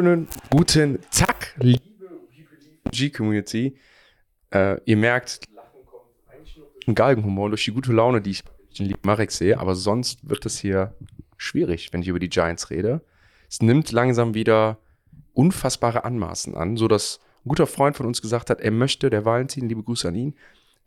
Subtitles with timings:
[0.00, 1.82] Schönen guten Tag, liebe
[2.90, 3.76] G-Community.
[4.50, 5.40] Äh, ihr merkt,
[6.86, 8.42] den Galgenhumor, durch die gute Laune, die ich
[8.78, 10.94] lieben Marek sehe, aber sonst wird es hier
[11.36, 13.02] schwierig, wenn ich über die Giants rede.
[13.46, 14.78] Es nimmt langsam wieder
[15.34, 19.26] unfassbare Anmaßen an, so dass ein guter Freund von uns gesagt hat, er möchte, der
[19.26, 20.34] Valentin, liebe Grüße an ihn,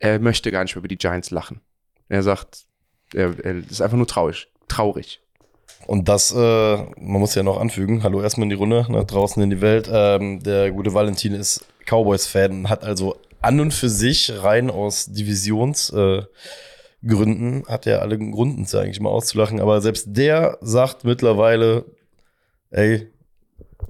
[0.00, 1.60] er möchte gar nicht mehr über die Giants lachen.
[2.08, 2.66] Er sagt,
[3.12, 4.48] er, er ist einfach nur traurig.
[4.66, 5.23] Traurig.
[5.86, 9.42] Und das, äh, man muss ja noch anfügen, hallo erstmal in die Runde, nach draußen
[9.42, 9.88] in die Welt.
[9.92, 16.28] Ähm, der gute Valentin ist Cowboys-Fan, hat also an und für sich rein aus Divisionsgründen,
[17.02, 19.60] äh, hat er alle Gründen, eigentlich mal auszulachen.
[19.60, 21.84] Aber selbst der sagt mittlerweile,
[22.70, 23.08] ey,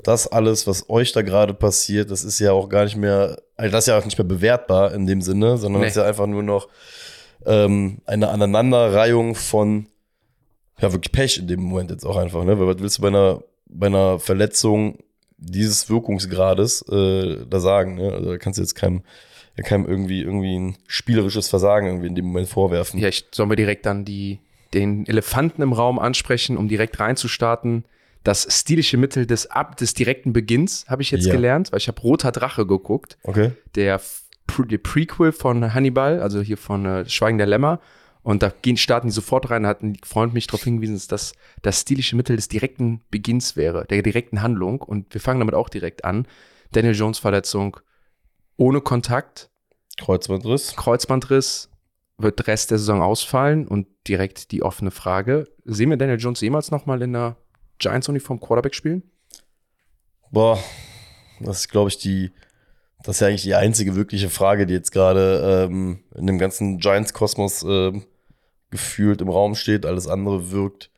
[0.03, 3.73] das alles, was euch da gerade passiert, das ist ja auch gar nicht mehr, also
[3.73, 5.87] das ist ja auch nicht mehr bewertbar in dem Sinne, sondern Nee.
[5.87, 6.69] das ist ja einfach nur noch
[7.47, 9.87] ähm, eine Aneinanderreihung von
[10.85, 12.59] ja, wirklich Pech in dem Moment jetzt auch einfach, ne?
[12.59, 14.99] Weil was willst du bei einer, bei einer Verletzung
[15.39, 18.13] dieses Wirkungsgrades äh, da sagen, ne?
[18.13, 19.03] Also da kannst du jetzt keinem,
[19.57, 23.01] keinem irgendwie, irgendwie ein spielerisches Versagen irgendwie in dem Moment vorwerfen.
[23.01, 24.41] Ja, ich, sollen wir direkt dann die,
[24.75, 27.85] den Elefanten im Raum ansprechen, um direkt reinzustarten?
[28.25, 31.33] Das stilische Mittel des, Ab des direkten Beginns habe ich jetzt Ja.
[31.33, 33.19] gelernt, weil ich habe Roter Drache geguckt.
[33.23, 33.53] Okay.
[33.75, 34.01] der,
[34.59, 37.81] der Prequel von Hannibal, also hier von äh, Schweigen der Lämmer.
[38.25, 41.35] Und da gehen, starten die sofort rein, hat ein Freund mich darauf hingewiesen, dass das
[41.61, 44.81] das stilische Mittel des direkten Beginns wäre, der direkten Handlung.
[44.81, 46.27] Und wir fangen damit auch direkt an.
[46.73, 47.77] Daniel Jones Verletzung
[48.57, 49.51] ohne Kontakt,
[49.99, 50.75] Kreuzbandriss.
[50.75, 51.69] Kreuzbandriss,
[52.17, 55.45] wird Rest der Saison ausfallen und direkt die offene Frage.
[55.67, 57.37] Sehen wir Daniel Jones jemals nochmal in der
[57.79, 59.03] Giants-Uniform Quarterback spielen?
[60.31, 60.59] Boah,
[61.41, 62.33] das ist, glaube ich, die,
[63.03, 66.79] das ist ja eigentlich die einzige wirkliche Frage, die jetzt gerade ähm, in dem ganzen
[66.79, 68.07] Giants-Kosmos ähm,
[68.75, 69.87] gefühlt im Raum steht.
[69.87, 70.91] Alles andere wirkt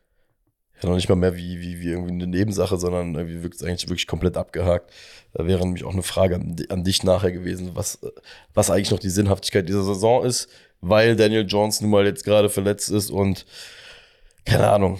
[0.80, 3.62] ja noch nicht mal mehr wie, wie, wie irgendwie eine Nebensache, sondern irgendwie wirkt es
[3.62, 4.90] eigentlich wirklich komplett abgehakt.
[5.34, 7.98] Da wäre nämlich auch eine Frage an, an dich nachher gewesen, was,
[8.54, 10.48] was eigentlich noch die Sinnhaftigkeit dieser Saison ist,
[10.80, 13.44] weil Daniel Jones nun mal jetzt gerade verletzt ist und
[14.46, 14.98] keine Ahnung.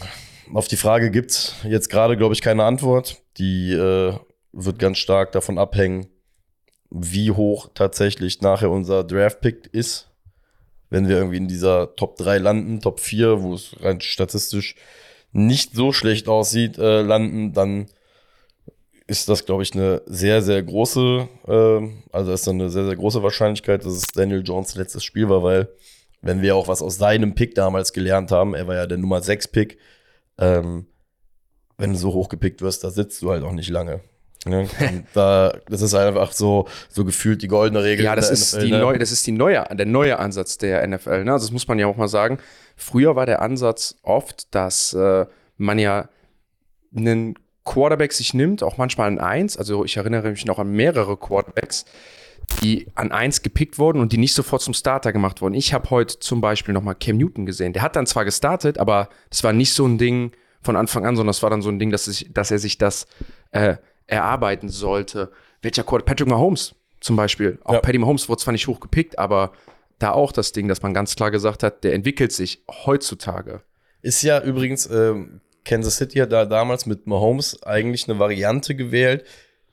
[0.52, 3.22] Auf die Frage gibt's jetzt gerade, glaube ich, keine Antwort.
[3.38, 4.12] Die äh,
[4.52, 6.08] wird ganz stark davon abhängen,
[6.90, 10.10] wie hoch tatsächlich nachher unser Draft-Pick ist.
[10.90, 14.76] Wenn wir irgendwie in dieser Top 3 landen, Top 4, wo es rein statistisch
[15.32, 17.86] nicht so schlecht aussieht, äh, landen, dann
[19.06, 22.96] ist das, glaube ich, eine sehr, sehr große, äh, also ist dann eine sehr, sehr
[22.96, 25.68] große Wahrscheinlichkeit, dass es Daniel Jones letztes Spiel war, weil
[26.22, 29.20] wenn wir auch was aus seinem Pick damals gelernt haben, er war ja der Nummer
[29.20, 29.78] 6 Pick,
[30.38, 30.86] ähm,
[31.78, 34.00] wenn du so hoch gepickt wirst, da sitzt du halt auch nicht lange.
[34.46, 34.68] Ne?
[35.14, 38.04] Da, das ist einfach so, so gefühlt die goldene Regel.
[38.04, 38.80] Ja, das ist, NFL, die ne?
[38.80, 41.24] neue, das ist die neue, der neue Ansatz der NFL.
[41.24, 41.32] Ne?
[41.32, 42.38] Also das muss man ja auch mal sagen.
[42.76, 45.26] Früher war der Ansatz oft, dass äh,
[45.56, 46.08] man ja
[46.94, 47.34] einen
[47.64, 49.56] Quarterback sich nimmt, auch manchmal an eins.
[49.56, 51.84] Also ich erinnere mich noch an mehrere Quarterbacks,
[52.62, 55.54] die an eins gepickt wurden und die nicht sofort zum Starter gemacht wurden.
[55.54, 57.72] Ich habe heute zum Beispiel noch mal Cam Newton gesehen.
[57.72, 60.32] Der hat dann zwar gestartet, aber das war nicht so ein Ding
[60.62, 62.78] von Anfang an, sondern das war dann so ein Ding, dass, es, dass er sich
[62.78, 63.06] das
[63.50, 63.76] äh,
[64.06, 65.30] erarbeiten sollte.
[65.62, 66.16] Welcher Quarterback?
[66.16, 67.58] Patrick Mahomes zum Beispiel.
[67.64, 67.80] Auch Ja.
[67.80, 69.52] Patty Mahomes wurde zwar nicht hoch gepickt, aber
[69.98, 73.62] da auch das Ding, dass man ganz klar gesagt hat, der entwickelt sich heutzutage.
[74.02, 79.24] Ist ja übrigens, ähm, Kansas City hat da damals mit Mahomes eigentlich eine Variante gewählt,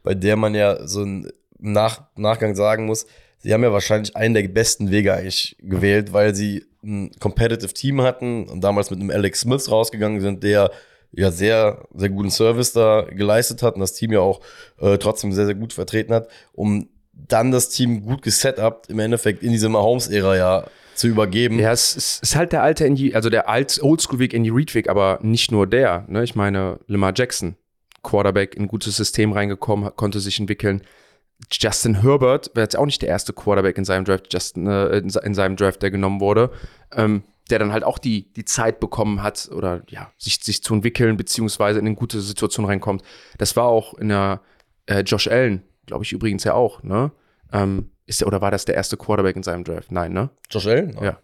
[0.02, 1.30] bei der man ja so im
[1.60, 3.06] Nach Nachgang sagen muss,
[3.40, 8.02] sie haben ja wahrscheinlich einen der besten Wege eigentlich gewählt, weil sie ein competitive Team
[8.02, 10.72] hatten und damals mit einem Alex Smith rausgegangen sind, der
[11.16, 14.42] ja sehr, sehr guten Service da geleistet hat und das Team ja auch
[14.80, 19.44] äh, trotzdem sehr, sehr gut vertreten hat, um dann das Team gut gesetupt im Endeffekt
[19.44, 20.66] in diese Mahomes-Ära ja
[20.96, 21.60] zu übergeben.
[21.60, 25.52] Ja, es ist, halt der alte Andy, also der alt Oldschool-Weg Andy Reid-Weg, aber nicht
[25.52, 26.06] nur der.
[26.08, 26.24] Ne?
[26.24, 27.56] Ich meine, Lamar Jackson,
[28.04, 30.82] Quarterback in ein gutes System reingekommen, konnte sich entwickeln.
[31.52, 35.34] Justin Herbert wäre jetzt auch nicht der erste Quarterback in seinem Draft, Justin, äh, in
[35.34, 36.52] seinem Draft, der genommen wurde,
[36.96, 40.74] ähm, der dann halt auch die, die Zeit bekommen hat oder ja, sich, sich zu
[40.74, 43.04] entwickeln, beziehungsweise in eine gute Situation reinkommt.
[43.38, 44.42] Das war auch in der
[44.86, 47.12] äh, Josh Allen, glaube ich übrigens ja auch, ne?
[47.52, 49.92] Ähm, ist der, oder war das der erste Quarterback in seinem Draft?
[49.92, 50.30] Nein, ne?
[50.50, 50.98] Josh Allen?
[51.02, 51.20] Ja.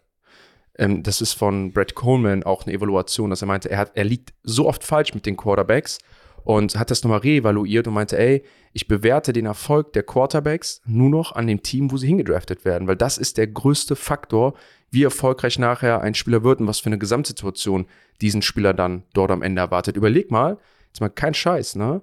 [0.78, 4.06] Ähm, das ist von Brett Coleman auch eine Evaluation, dass er meinte, er, hat, er
[4.06, 6.00] liegt so oft falsch mit den Quarterbacks
[6.44, 11.10] und hat das nochmal reevaluiert und meinte, ey, ich bewerte den Erfolg der Quarterbacks nur
[11.10, 14.54] noch an dem Team, wo sie hingedraftet werden, weil das ist der größte Faktor,
[14.92, 17.88] wie erfolgreich nachher ein Spieler wird und was für eine Gesamtsituation
[18.22, 19.96] diesen Spieler dann dort am Ende erwartet.
[19.96, 20.58] Überleg mal,
[20.88, 22.02] jetzt mal kein Scheiß, ne?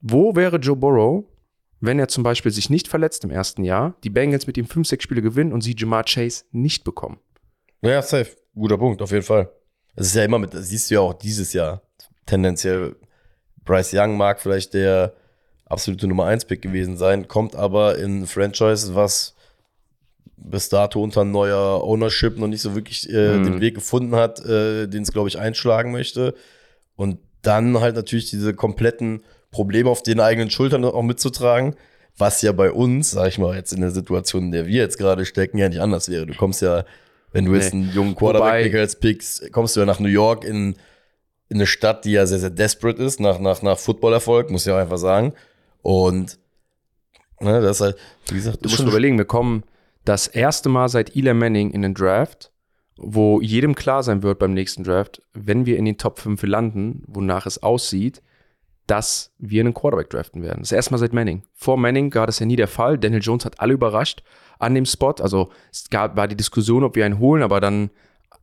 [0.00, 1.24] Wo wäre Joe Burrow,
[1.80, 4.86] wenn er zum Beispiel sich nicht verletzt im ersten Jahr, die Bengals mit ihm 5,
[4.86, 7.18] 6 Spiele gewinnen und sie Jamar Chase nicht bekommen?
[7.82, 8.36] Ja, safe.
[8.54, 9.50] Guter Punkt, auf jeden Fall.
[9.94, 11.82] Es ist ja immer mit, das siehst du ja auch dieses Jahr
[12.26, 12.96] tendenziell
[13.64, 15.12] Bryce Young mag vielleicht der
[15.66, 19.34] absolute Nummer 1 Pick gewesen sein, kommt aber in Franchise, was
[20.36, 23.44] bis dato unter neuer Ownership noch nicht so wirklich äh, Mhm.
[23.44, 26.34] den Weg gefunden hat, äh, den es, glaube ich, einschlagen möchte.
[26.96, 31.74] Und dann halt natürlich diese kompletten Probleme auf den eigenen Schultern auch mitzutragen,
[32.16, 34.98] was ja bei uns, sag ich mal, jetzt in der Situation, in der wir jetzt
[34.98, 36.26] gerade stecken, ja nicht anders wäre.
[36.26, 36.84] Du kommst ja,
[37.32, 37.84] wenn du jetzt Nee.
[37.84, 40.74] einen jungen Quarterback als pickst, kommst du ja nach New York in,
[41.48, 44.72] in eine Stadt, die ja sehr, sehr desperate ist, nach, nach, nach Footballerfolg, muss ich
[44.72, 45.32] auch einfach sagen.
[45.82, 46.38] Und
[47.40, 47.96] ne, das ist halt,
[48.30, 49.62] wie gesagt, Du musst schon- überlegen, wir kommen
[50.08, 52.50] das erste Mal seit Eli Manning in den Draft,
[52.96, 57.02] wo jedem klar sein wird beim nächsten Draft, wenn wir in den Top 5 landen,
[57.06, 58.22] wonach es aussieht,
[58.86, 60.60] dass wir einen Quarterback draften werden.
[60.60, 61.42] Das erste Mal seit Manning.
[61.52, 62.96] Vor Manning war das ja nie der Fall.
[62.96, 64.22] Daniel Jones hat alle überrascht
[64.58, 65.12] an dem Spot.
[65.20, 67.90] Also es gab, war die Diskussion, ob wir einen holen, aber dann,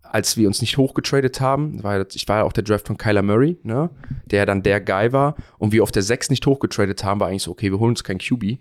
[0.04, 3.24] als wir uns nicht hochgetradet haben, war ich war ja auch der Draft von Kyler
[3.24, 3.90] Murray, ne,
[4.26, 7.42] der dann der Guy war, und wir auf der 6 nicht hochgetradet haben, war eigentlich
[7.42, 8.60] so, okay, wir holen uns keinen QB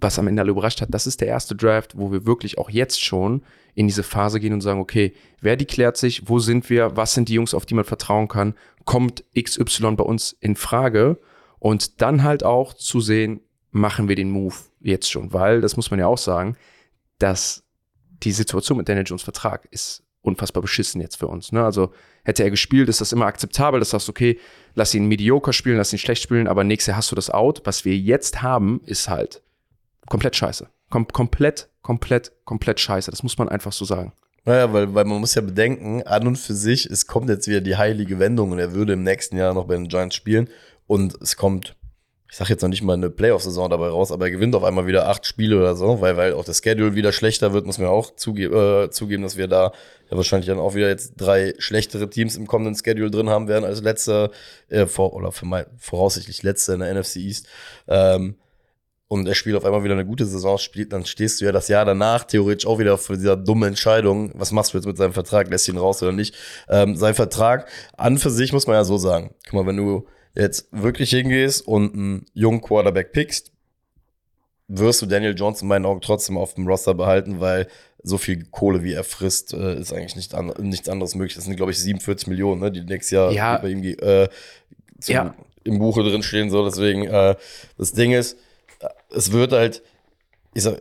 [0.00, 2.70] was am Ende alle überrascht hat, das ist der erste Draft, wo wir wirklich auch
[2.70, 3.42] jetzt schon
[3.74, 7.28] in diese Phase gehen und sagen, okay, wer deklärt sich, wo sind wir, was sind
[7.28, 8.54] die Jungs, auf die man vertrauen kann,
[8.84, 11.18] kommt XY bei uns in Frage
[11.58, 13.40] und dann halt auch zu sehen,
[13.70, 16.56] machen wir den Move jetzt schon, weil, das muss man ja auch sagen,
[17.18, 17.64] dass
[18.22, 21.52] die Situation mit Daniel Jones Vertrag ist unfassbar beschissen jetzt für uns.
[21.52, 21.64] Ne?
[21.64, 21.92] Also
[22.24, 24.38] hätte er gespielt, ist das immer akzeptabel, dass du sagst, okay,
[24.74, 27.62] lass ihn mediocre spielen, lass ihn schlecht spielen, aber nächstes Jahr hast du das Out.
[27.64, 29.42] Was wir jetzt haben, ist halt
[30.08, 30.68] komplett scheiße.
[30.90, 33.10] Kom komplett, komplett, komplett scheiße.
[33.10, 34.12] Das muss man einfach so sagen.
[34.46, 37.60] Naja, weil, weil man muss ja bedenken, an und für sich, es kommt jetzt wieder
[37.60, 40.48] die heilige Wendung und er würde im nächsten Jahr noch bei den Giants spielen
[40.86, 41.74] und es kommt,
[42.30, 44.86] ich sag jetzt noch nicht mal eine Playoff-Saison dabei raus, aber er gewinnt auf einmal
[44.86, 47.88] wieder acht Spiele oder so, weil, weil auch das Schedule wieder schlechter wird, muss man
[47.88, 49.72] auch zuge äh, zugeben, dass wir da
[50.08, 53.64] ja wahrscheinlich dann auch wieder jetzt drei schlechtere Teams im kommenden Schedule drin haben werden
[53.64, 54.30] als letzter,
[54.68, 57.48] äh, vor, oder für mein, voraussichtlich letzter in der NFC East.
[57.88, 58.36] Ähm,
[59.08, 61.68] und er spielt auf einmal wieder eine gute Saison, spielt, dann stehst du ja das
[61.68, 65.12] Jahr danach theoretisch auch wieder vor dieser dummen Entscheidung, was machst du jetzt mit seinem
[65.12, 66.34] Vertrag, lässt ihn raus oder nicht.
[66.68, 69.34] Ähm, sein Vertrag an für sich muss man ja so sagen.
[69.44, 73.52] Guck mal, wenn du jetzt wirklich hingehst und einen jungen Quarterback pickst,
[74.68, 77.68] wirst du Daniel Jones in meinen Augen trotzdem auf dem Roster behalten, weil
[78.02, 81.34] so viel Kohle, wie er frisst, äh, ist eigentlich nicht an, nichts anderes möglich.
[81.34, 83.58] Das sind, glaube ich, 47 Millionen, ne, die nächstes Jahr Ja.
[83.58, 84.28] bei ihm äh,
[85.00, 85.34] zum, Ja.
[85.64, 86.50] im Buche drin stehen.
[86.50, 87.36] So, deswegen, äh,
[87.78, 88.36] das Ding ist,
[89.10, 89.82] es wird halt,
[90.54, 90.78] ich sag,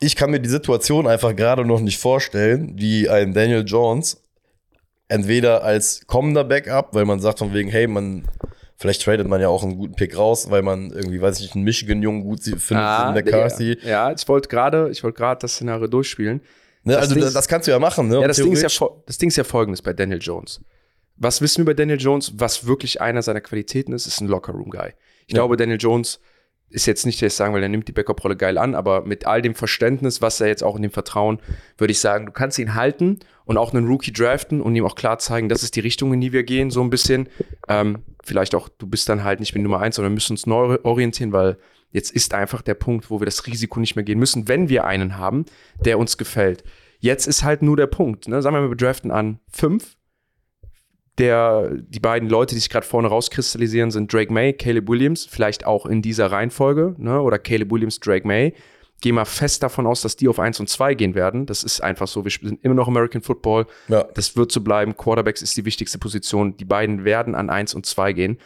[0.00, 4.22] ich kann mir die Situation einfach gerade noch nicht vorstellen, wie ein Daniel Jones
[5.08, 8.28] entweder als kommender Backup, weil man sagt von wegen, hey, man,
[8.76, 11.54] vielleicht tradet man ja auch einen guten Pick raus, weil man irgendwie, weiß ich nicht,
[11.56, 13.78] einen Michigan-Jungen gut findet, Ah, in McCarthy.
[13.82, 16.40] Ja, ich wollte gerade, ich wollte gerade das Szenario durchspielen.
[16.84, 18.20] Ne, Das also Ding das, kannst du ja machen, ne?
[18.20, 20.60] Ja, das Ding, ist ja das Ding ist ja folgendes bei Daniel Jones.
[21.16, 22.32] Was wissen wir über Daniel Jones?
[22.36, 24.92] Was wirklich einer seiner Qualitäten ist, ist ein Locker-Room-Guy.
[25.26, 25.40] Ich Ja.
[25.40, 26.20] glaube, Daniel Jones
[26.70, 29.26] ist jetzt nicht, der ich sagen will, er nimmt die Backup-Rolle geil an, aber mit
[29.26, 31.40] all dem Verständnis, was er jetzt auch in dem Vertrauen,
[31.76, 34.94] würde ich sagen, du kannst ihn halten und auch einen Rookie draften und ihm auch
[34.94, 37.28] klar zeigen, das ist die Richtung, in die wir gehen, so ein bisschen.
[37.68, 40.46] Ähm, vielleicht auch, du bist dann halt nicht mit Nummer eins, sondern wir müssen uns
[40.46, 41.58] neu orientieren, weil
[41.90, 44.84] jetzt ist einfach der Punkt, wo wir das Risiko nicht mehr gehen müssen, wenn wir
[44.84, 45.46] einen haben,
[45.84, 46.62] der uns gefällt.
[47.00, 48.28] Jetzt ist halt nur der Punkt.
[48.28, 48.42] Ne?
[48.42, 49.96] Sagen wir mal, wir draften an fünf.
[51.18, 55.66] Der, die beiden Leute, die sich gerade vorne rauskristallisieren, sind Drake May, Caleb Williams, vielleicht
[55.66, 57.20] auch in dieser Reihenfolge, ne?
[57.20, 58.54] oder Caleb Williams, Drake May.
[59.02, 61.46] Geh mal fest davon aus, dass die auf 1 und 2 gehen werden.
[61.46, 62.24] Das ist einfach so.
[62.24, 63.66] Wir sind immer noch American Football.
[63.88, 64.04] Ja.
[64.14, 64.96] Das wird so bleiben.
[64.96, 66.56] Quarterbacks ist die wichtigste Position.
[66.58, 68.38] Die beiden werden an 1 und 2 gehen.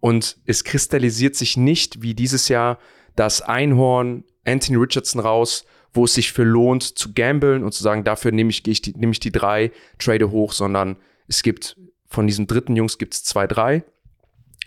[0.00, 2.78] Und es kristallisiert sich nicht wie dieses Jahr
[3.16, 8.04] das Einhorn Anthony Richardson raus, wo es sich für lohnt zu gamblen und zu sagen,
[8.04, 10.96] dafür nehme ich, gehe ich die, nehme ich die drei, trade hoch, sondern
[11.26, 11.76] es gibt
[12.08, 13.84] von diesen dritten Jungs gibt es zwei, drei.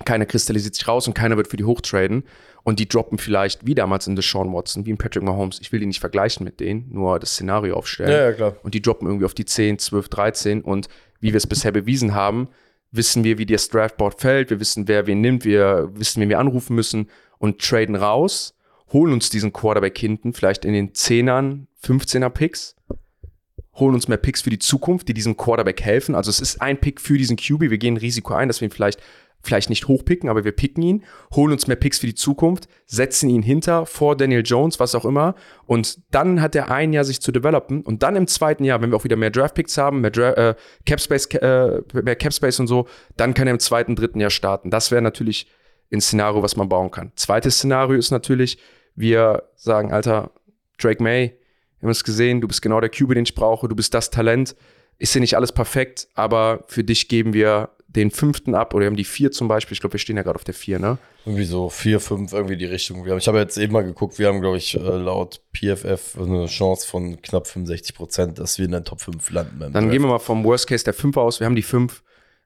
[0.06, 2.24] Keiner kristallisiert sich raus und keiner wird für die hochtraden.
[2.64, 5.60] Und die droppen vielleicht wie damals in Deshaun Watson, wie in Patrick Mahomes.
[5.62, 8.12] Ich will die nicht vergleichen mit denen, nur das Szenario aufstellen.
[8.12, 8.56] Ja, ja, klar.
[8.64, 10.62] Und die droppen irgendwie auf die 10, 12, 13.
[10.62, 10.88] Und
[11.20, 12.50] wie wir es bisher bewiesen haben,
[12.92, 14.50] wissen wir, wie das Draftboard fällt.
[14.52, 15.44] Wir wissen, wer wen nimmt.
[15.44, 18.54] Wir wissen, wen wir anrufen müssen und traden raus,
[18.94, 22.76] holen uns diesen Quarterback hinten, vielleicht in den 10ern, 15er Picks,
[23.76, 26.16] holen uns mehr Picks für die Zukunft, die diesem Quarterback helfen.
[26.16, 27.62] Also es ist ein Pick für diesen QB.
[27.62, 29.02] Wir gehen Risiko ein, dass wir ihn vielleicht
[29.44, 33.30] vielleicht nicht hochpicken, aber wir picken ihn, holen uns mehr Picks für die Zukunft, setzen
[33.30, 35.36] ihn hinter, vor Daniel Jones, was auch immer.
[35.66, 37.82] Und dann hat er ein Jahr sich zu developen.
[37.82, 40.56] Und dann im zweiten Jahr, wenn wir auch wieder mehr Draftpicks haben, mehr, Dra äh,
[40.86, 42.88] Capspace, äh, mehr Capspace und so,
[43.18, 44.70] dann kann er im zweiten, dritten Jahr starten.
[44.70, 45.48] Das wäre natürlich
[45.92, 47.12] ein Szenario, was man bauen kann.
[47.16, 48.58] Zweites Szenario ist natürlich,
[48.96, 50.32] wir sagen, Alter,
[50.78, 51.38] Drake May,
[51.82, 54.10] wir haben es gesehen, du bist genau der QB, den ich brauche, du bist das
[54.10, 54.56] Talent.
[54.98, 58.88] Ist ja nicht alles perfekt, aber für dich geben wir den fünften ab oder wir
[58.88, 59.74] haben die vier zum Beispiel.
[59.74, 60.98] Ich glaube, wir stehen ja gerade auf der vier, ne?
[61.26, 63.04] Irgendwie so vier, fünf, irgendwie die Richtung.
[63.04, 66.18] Wir haben, ich habe jetzt eben mal geguckt, wir haben, glaube ich, äh, laut PFF
[66.20, 69.60] eine Chance von knapp 65 Prozent, dass wir in den Top 5 landen.
[69.60, 69.92] Dann Draft.
[69.92, 71.40] gehen wir mal vom Worst Case der 5 aus.
[71.40, 72.02] Wir haben die 5.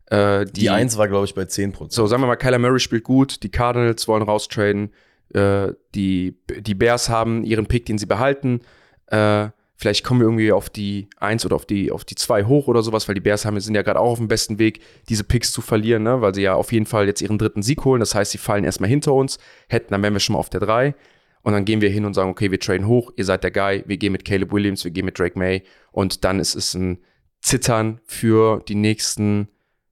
[0.08, 1.94] Äh, die, die 1 war, glaube ich, bei 10 Prozent.
[1.94, 4.94] So, sagen wir mal, Kyler Murray spielt gut, die Cardinals wollen raustraden,
[5.34, 8.62] äh, die, die Bears haben ihren Pick, den sie behalten.
[9.08, 12.68] Äh, vielleicht kommen wir irgendwie auf die 1 oder auf die, auf die 2 hoch
[12.68, 15.24] oder sowas, weil die Bears haben, sind ja gerade auch auf dem besten Weg, diese
[15.24, 16.22] Picks zu verlieren, ne?
[16.22, 18.00] weil sie ja auf jeden Fall jetzt ihren dritten Sieg holen.
[18.00, 20.62] Das heißt, sie fallen erstmal hinter uns, hätten, dann wären wir schon mal auf der
[20.62, 20.96] 3.
[21.44, 23.84] Und dann gehen wir hin und sagen, okay, wir traden hoch, ihr seid der Guy,
[23.86, 25.62] wir gehen mit Caleb Williams, wir gehen mit Drake May.
[25.92, 26.98] Und dann ist es ein
[27.40, 29.50] Zittern für die nächsten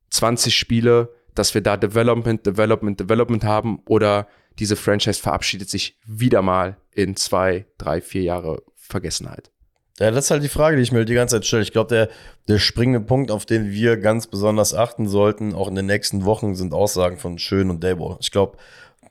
[0.10, 4.27] 20 Spiele, dass wir da Development, Development, Development haben oder
[4.58, 8.63] diese Franchise verabschiedet sich wieder mal in zwei, drei, vier Jahre
[8.94, 9.52] Vergessenheit.
[10.00, 11.64] Ja, das ist halt die Frage, die ich mir die ganze Zeit stelle.
[11.64, 12.10] Ich glaube, der,
[12.48, 16.56] der springende Punkt, auf den wir ganz besonders achten sollten, auch in den nächsten Wochen,
[16.56, 18.18] sind Aussagen von Schön und Dable.
[18.20, 18.58] Ich glaube,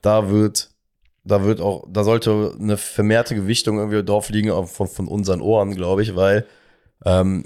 [0.01, 0.71] da wird,
[1.25, 5.75] da wird auch, da sollte eine vermehrte Gewichtung irgendwie drauf liegen von, von unseren Ohren,
[5.75, 6.47] glaube ich, weil
[7.05, 7.45] ähm,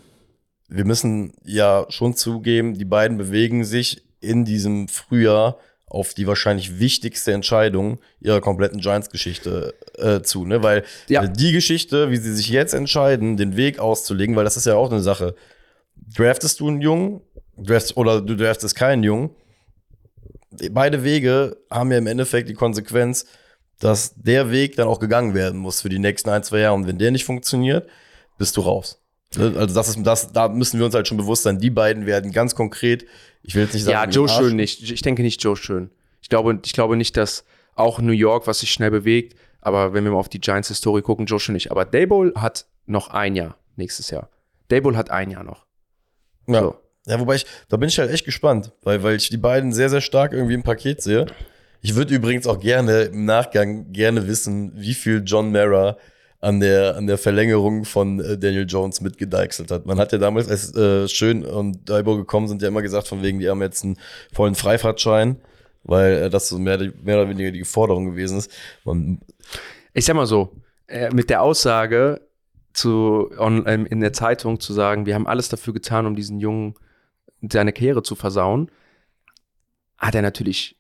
[0.69, 6.81] wir müssen ja schon zugeben, die beiden bewegen sich in diesem Frühjahr auf die wahrscheinlich
[6.81, 10.63] wichtigste Entscheidung ihrer kompletten Giants-Geschichte äh, zu, ne?
[10.63, 11.27] Weil ja.
[11.27, 14.91] die Geschichte, wie sie sich jetzt entscheiden, den Weg auszulegen, weil das ist ja auch
[14.91, 15.35] eine Sache.
[16.17, 17.21] Draftest du einen Jungen,
[17.57, 19.31] draftest, oder du draftest keinen Jungen,
[20.71, 23.27] beide Wege haben ja im Endeffekt die Konsequenz,
[23.79, 26.75] dass der Weg dann auch gegangen werden muss für die nächsten ein, zwei Jahre.
[26.75, 27.89] Und wenn der nicht funktioniert,
[28.39, 29.01] bist du raus.
[29.37, 29.55] Ne?
[29.57, 31.59] Also das ist das, da müssen wir uns halt schon bewusst sein.
[31.59, 33.05] Die beiden werden ganz konkret
[33.47, 34.11] ich will jetzt nicht sagen.
[34.11, 34.83] Ja, Joe Schön nicht.
[34.91, 35.91] Ich denke nicht Joe Schön.
[36.21, 40.05] Ich glaube, ich glaube nicht, dass auch New York, was sich schnell bewegt, aber wenn
[40.05, 41.71] wir mal auf die Giants-Historie gucken, Joe Schön nicht.
[41.71, 44.31] Aber Dayball hat noch ein Jahr nächstes Jahr.
[44.69, 45.67] Dayball hat ein Jahr noch.
[46.49, 46.61] Ja.
[46.61, 46.77] So.
[47.07, 49.89] Ja, wobei ich, da bin ich halt echt gespannt, weil, weil ich die beiden sehr,
[49.89, 51.27] sehr stark irgendwie im Paket sehe.
[51.81, 55.97] Ich würde übrigens auch gerne im Nachgang gerne wissen, wie viel John Mara
[56.41, 59.87] an der, an der Verlängerung von äh, Daniel Jones mitgedeichselt hat.
[59.87, 63.23] Man hat ja damals, als äh, Schön und Daibo gekommen sind, ja immer gesagt, von
[63.23, 63.99] wegen, die haben jetzt einen
[64.33, 65.37] vollen Freifahrtschein,
[65.83, 68.51] weil äh, das so mehr, mehr oder weniger die Forderung gewesen ist.
[68.85, 69.21] Man,
[69.93, 70.53] ich sag mal so,
[70.89, 72.21] äh, mit der Aussage
[72.73, 76.39] zu, on, ähm, in der Zeitung zu sagen, wir haben alles dafür getan, um diesen
[76.39, 76.75] Jungen
[77.51, 78.71] seine Karriere zu versauen,
[79.97, 80.79] hat er natürlich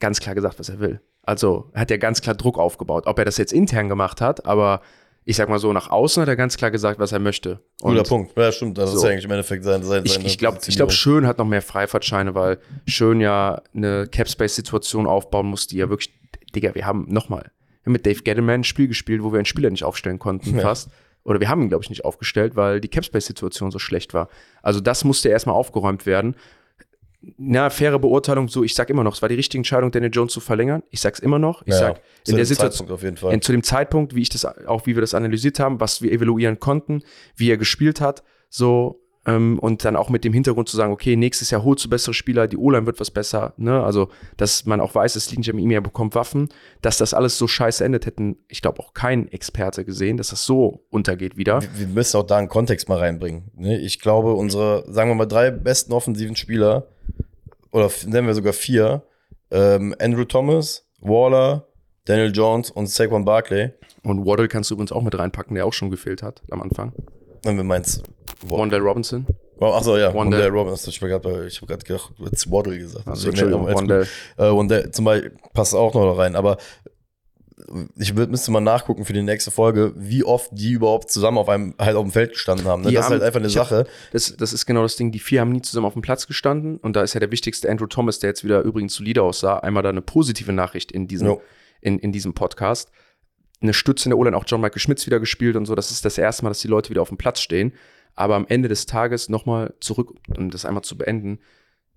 [0.00, 1.00] ganz klar gesagt, was er will.
[1.26, 3.06] Also hat er ganz klar Druck aufgebaut.
[3.06, 4.80] Ob er das jetzt intern gemacht hat, aber
[5.24, 7.58] ich sag mal so, nach außen hat er ganz klar gesagt, was er möchte.
[7.82, 8.38] Und Guter Punkt.
[8.38, 8.78] Ja, stimmt.
[8.78, 8.98] Das so.
[8.98, 11.62] ist ja eigentlich im Endeffekt sein, sein Ich, ich glaube, glaub, Schön hat noch mehr
[11.62, 16.14] Freifahrtscheine, weil Schön ja eine Capspace-Situation aufbauen muss, die ja wirklich,
[16.54, 17.50] Digga, wir haben nochmal
[17.84, 20.62] mit Dave Gettleman ein Spiel gespielt, wo wir einen Spieler nicht aufstellen konnten, ja.
[20.62, 20.90] fast.
[21.24, 24.28] Oder wir haben ihn, glaube ich, nicht aufgestellt, weil die Capspace-Situation so schlecht war.
[24.62, 26.36] Also das musste erstmal aufgeräumt werden
[27.36, 30.32] na, faire Beurteilung, so, ich sag immer noch, es war die richtige Entscheidung, Daniel Jones
[30.32, 30.82] zu verlängern.
[30.90, 31.62] Ich sag's immer noch.
[31.62, 33.32] Ich naja, sag, in der Situation, auf jeden Fall.
[33.32, 36.12] In, zu dem Zeitpunkt, wie ich das, auch wie wir das analysiert haben, was wir
[36.12, 37.02] evaluieren konnten,
[37.36, 41.16] wie er gespielt hat, so, ähm, und dann auch mit dem Hintergrund zu sagen, okay,
[41.16, 44.80] nächstes Jahr holst du bessere Spieler, die O-Line wird was besser, ne, also, dass man
[44.80, 46.48] auch weiß, es liegt ihm, er bekommt Waffen,
[46.82, 50.44] dass das alles so scheiße endet, hätten, ich glaube, auch kein Experte gesehen, dass das
[50.44, 51.60] so untergeht wieder.
[51.60, 53.78] Wir, wir müssen auch da einen Kontext mal reinbringen, ne?
[53.78, 56.88] Ich glaube, unsere, sagen wir mal, drei besten offensiven Spieler,
[57.72, 59.02] oder nennen wir sogar vier,
[59.50, 61.66] ähm, Andrew Thomas, Waller,
[62.06, 63.72] Daniel Jones und Saquon Barkley.
[64.02, 66.92] Und Waddle kannst du übrigens auch mit reinpacken, der auch schon gefehlt hat am Anfang.
[67.46, 68.02] Wenn wir meinst.
[68.42, 69.26] Wandale Robinson.
[69.58, 70.90] Oh, achso, ja, Wandale Robinson.
[70.90, 73.08] Ich habe gerade hab gedacht, du hättest Waddle gesagt.
[73.08, 74.06] Also, Entschuldigung, Wandale.
[74.36, 76.36] Äh, zum Beispiel passt auch noch da rein.
[76.36, 76.58] Aber
[77.96, 81.48] ich würd, müsste mal nachgucken für die nächste Folge, wie oft die überhaupt zusammen auf
[81.48, 82.82] einem halt auf dem Feld gestanden haben.
[82.82, 82.92] Ne?
[82.92, 83.78] Das haben, ist halt einfach eine Sache.
[83.78, 85.10] Hab, das, das ist genau das Ding.
[85.10, 87.70] Die vier haben nie zusammen auf dem Platz gestanden und da ist ja der wichtigste
[87.70, 89.58] Andrew Thomas, der jetzt wieder übrigens solide aussah.
[89.58, 91.38] Einmal da eine positive Nachricht in diesem,
[91.80, 92.90] in, in diesem Podcast.
[93.60, 95.74] Eine Stütze in der O-Line, auch John Michael Schmitz wieder gespielt und so.
[95.74, 97.72] Das ist das erste Mal, dass die Leute wieder auf dem Platz stehen.
[98.14, 101.38] Aber am Ende des Tages nochmal zurück, um das einmal zu beenden.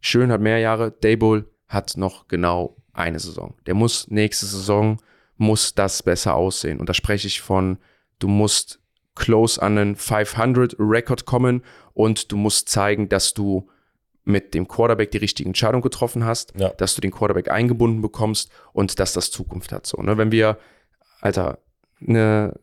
[0.02, 3.56] Schön hat mehr Jahre, Dayball hat noch genau eine Saison.
[3.66, 4.98] Der muss nächste Saison
[5.38, 6.80] muss das besser aussehen.
[6.80, 7.78] Und da spreche ich von,
[8.20, 8.80] du musst
[9.16, 11.64] close an einen 500 Record kommen
[11.94, 13.70] und du musst zeigen, dass du
[14.26, 16.70] mit dem Quarterback die richtige Entscheidung getroffen hast, ja.
[16.70, 19.88] dass du den Quarterback eingebunden bekommst und dass das Zukunft hat.
[19.88, 20.18] So, ne?
[20.18, 20.58] Wenn wir,
[21.22, 21.60] Alter,
[22.06, 22.54] eine,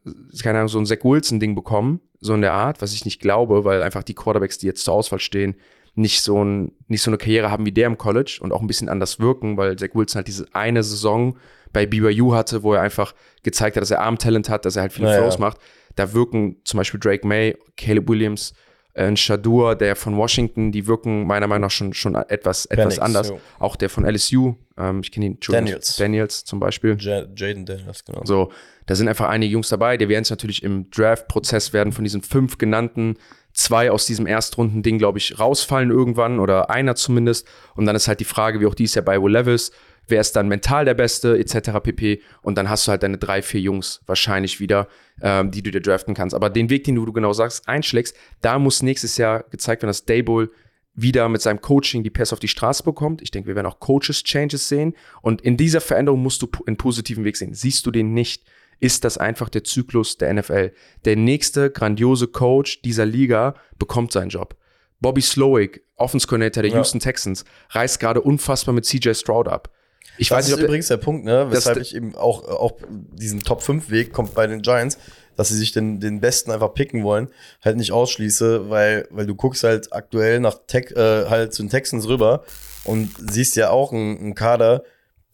[0.42, 3.64] keine Ahnung, so ein Zach Wilson-Ding bekommen, so in der Art, was ich nicht glaube,
[3.64, 5.56] weil einfach die Quarterbacks, die jetzt zur Auswahl stehen,
[5.94, 8.66] nicht so, ein, nicht so eine Karriere haben wie der im College und auch ein
[8.66, 11.38] bisschen anders wirken, weil Zach Wilson halt diese eine Saison
[11.72, 14.92] bei BYU hatte, wo er einfach gezeigt hat, dass er Armtalent hat, dass er halt
[14.92, 15.20] viele naja.
[15.20, 15.58] Flows macht.
[15.94, 18.52] Da wirken zum Beispiel Drake May, Caleb Williams,
[18.96, 22.98] ein Shadur, der von Washington, die wirken meiner Meinung nach schon, schon etwas, etwas Penix,
[22.98, 23.28] anders.
[23.28, 23.40] jo.
[23.58, 25.96] Auch der von LSU, ähm, ich kenne ihn, Daniels.
[25.96, 26.96] Daniels zum Beispiel.
[27.00, 28.22] Ja- Jaden Daniels, genau.
[28.24, 28.50] So,
[28.86, 32.22] da sind einfach einige Jungs dabei, die werden es natürlich im Draft-Prozess werden von diesen
[32.22, 33.16] fünf genannten,
[33.52, 37.46] zwei aus diesem Erstrunden-Ding, glaube ich, rausfallen irgendwann oder einer zumindest.
[37.74, 39.72] Und dann ist halt die Frage, wie auch dies ja bei Will Levis,
[40.08, 41.80] wer ist dann mental der Beste, etc.
[41.82, 42.20] pp.
[42.42, 44.88] Und dann hast du halt deine drei, vier Jungs wahrscheinlich wieder,
[45.20, 46.34] ähm, die du dir draften kannst.
[46.34, 49.90] Aber den Weg, den du, du genau sagst, einschlägst, da muss nächstes Jahr gezeigt werden,
[49.90, 50.50] dass Dable
[50.94, 53.20] wieder mit seinem Coaching die Pässe auf die Straße bekommt.
[53.20, 54.94] Ich denke, wir werden auch Coaches-Changes sehen.
[55.20, 57.52] Und in dieser Veränderung musst du einen positiven Weg sehen.
[57.52, 58.44] Siehst du den nicht,
[58.80, 60.72] ist das einfach der Zyklus der NFL.
[61.04, 64.56] Der nächste grandiose Coach dieser Liga bekommt seinen Job.
[65.00, 66.78] Bobby Slowick, Offense Coordinator der Ja.
[66.78, 69.70] Houston Texans, reißt gerade unfassbar mit CJ Stroud ab.
[70.18, 73.42] Ich das weiß nicht, ist übrigens der Punkt, ne, weshalb ich eben auch, auch diesen
[73.42, 74.98] Top-5-Weg kommt bei den Giants,
[75.36, 77.28] dass sie sich den, den Besten einfach picken wollen,
[77.62, 81.70] halt nicht ausschließe, weil, weil du guckst halt aktuell nach Tech, äh, halt zu den
[81.70, 82.44] Texans rüber
[82.84, 84.84] und siehst ja auch einen, einen Kader,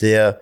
[0.01, 0.41] der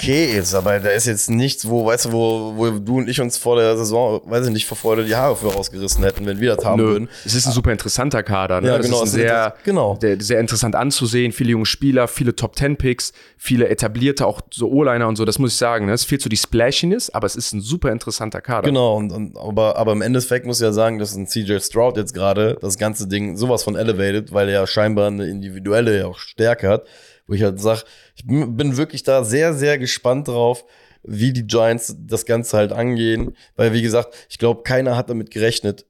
[0.00, 3.20] okay ist, aber da ist jetzt nichts, wo, weißt du, wo, wo du und ich
[3.20, 6.40] uns vor der Saison, weiß ich nicht, vor Freude die Haare für rausgerissen hätten, wenn
[6.40, 7.08] wir das haben Nö, würden.
[7.24, 8.60] es ist ein super interessanter Kader.
[8.60, 8.68] Ne?
[8.68, 9.96] Ja, genau, Ist es ein ist sehr, genau.
[9.96, 11.32] Der, sehr interessant anzusehen.
[11.32, 15.24] Viele junge Spieler, viele Top 10 Picks, viele etablierte, auch so O-Liner und so.
[15.24, 15.86] Das muss ich sagen.
[15.86, 15.92] Ne?
[15.92, 18.68] Es fehlt so die Splashiness, aber es ist ein super interessanter Kader.
[18.68, 21.96] Genau, und, und, aber, aber im Endeffekt muss ich ja sagen, dass ein CJ Stroud
[21.96, 26.06] jetzt gerade das ganze Ding sowas von elevated, weil er ja scheinbar eine individuelle ja
[26.06, 26.84] auch Stärke hat,
[27.28, 27.82] wo ich halt sage,
[28.16, 30.64] ich bin wirklich da sehr, sehr gespannt drauf,
[31.04, 35.30] wie die Giants das Ganze halt angehen, weil wie gesagt, ich glaube, keiner hat damit
[35.30, 35.86] gerechnet,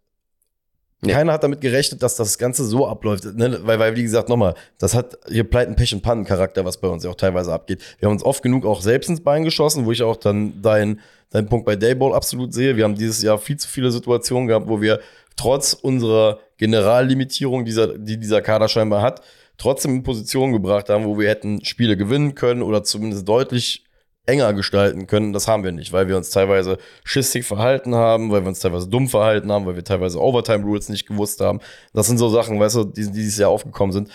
[1.00, 1.12] Nee.
[1.12, 3.24] Keiner hat damit gerechnet, dass das Ganze so abläuft.
[3.24, 3.60] Ne?
[3.62, 7.04] Weil, weil, wie gesagt, nochmal, das hat hier Pleiten, Pech und Pannen-Charakter, was bei uns
[7.04, 7.80] ja auch teilweise abgeht.
[8.00, 11.00] Wir haben uns oft genug auch selbst ins Bein geschossen, wo ich auch dann deinen
[11.30, 12.76] dein Punkt bei Dayball absolut sehe.
[12.76, 14.98] Wir haben dieses Jahr viel zu viele Situationen gehabt, wo wir
[15.36, 19.22] trotz unserer Generallimitierung, dieser, die dieser Kader scheinbar hat,
[19.58, 23.84] trotzdem in Positionen gebracht haben, wo wir hätten Spiele gewinnen können oder zumindest deutlich
[24.24, 25.32] enger gestalten können.
[25.32, 28.88] Das haben wir nicht, weil wir uns teilweise schissig verhalten haben, weil wir uns teilweise
[28.88, 31.60] dumm verhalten haben, weil wir teilweise Overtime-Rules nicht gewusst haben.
[31.94, 34.10] Das sind so Sachen, weißt du, die, die dieses Jahr aufgekommen sind.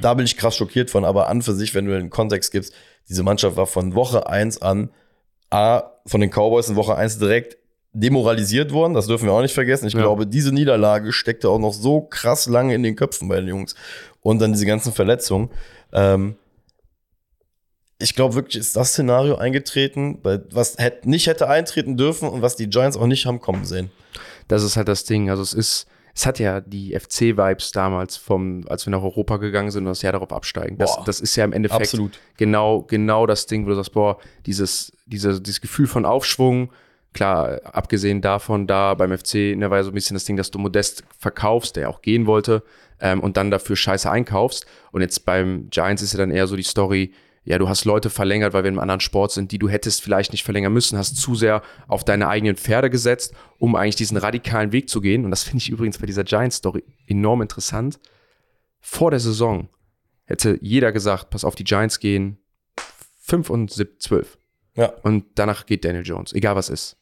[0.00, 2.72] Da bin ich krass schockiert von, aber an für sich, wenn du den Kontext gibst,
[3.08, 4.90] diese Mannschaft war von Woche 1 an
[5.50, 7.58] A, von den Cowboys in Woche 1 direkt
[7.92, 9.86] demoralisiert worden, das dürfen wir auch nicht vergessen.
[9.86, 10.00] Ich Ja.
[10.00, 13.76] glaube, diese Niederlage steckte auch noch so krass lange in den Köpfen bei den Jungs.
[14.24, 15.50] Und dann diese ganzen Verletzungen.
[15.92, 16.36] Ähm,
[17.98, 22.56] ich glaube wirklich, ist das Szenario eingetreten, was hätte, nicht hätte eintreten dürfen und was
[22.56, 23.90] die Giants auch nicht haben kommen sehen.
[24.48, 25.28] Das ist halt das Ding.
[25.28, 29.70] Also es ist, es hat ja die FC-Vibes damals vom, als wir nach Europa gegangen
[29.70, 30.78] sind und das Jahr darauf absteigen.
[30.78, 31.04] Das, Boah.
[31.04, 32.18] das ist ja im Endeffekt Absolut.
[32.38, 36.72] genau, genau das Ding, wo du sagst, boah, dieses, diese, dieses Gefühl von Aufschwung,
[37.14, 40.50] klar, abgesehen davon, da beim FC ne, war ja so ein bisschen das Ding, dass
[40.50, 42.62] du Modest verkaufst, der auch gehen wollte,
[43.00, 44.66] ähm, und dann dafür Scheiße einkaufst.
[44.92, 47.12] Und jetzt beim Giants ist ja dann eher so die Story,
[47.44, 50.32] ja, du hast Leute verlängert, weil wir im anderen Sport sind, die du hättest vielleicht
[50.32, 54.72] nicht verlängern müssen, hast zu sehr auf deine eigenen Pferde gesetzt, um eigentlich diesen radikalen
[54.72, 55.24] Weg zu gehen.
[55.24, 58.00] Und das finde ich übrigens bei dieser Giants-Story enorm interessant.
[58.80, 59.68] Vor der Saison
[60.24, 62.38] hätte jeder gesagt, pass auf, die Giants gehen
[63.20, 64.38] 5 und 7, 12.
[64.76, 64.92] Ja.
[65.02, 66.96] Und danach geht Daniel Jones, egal was ist.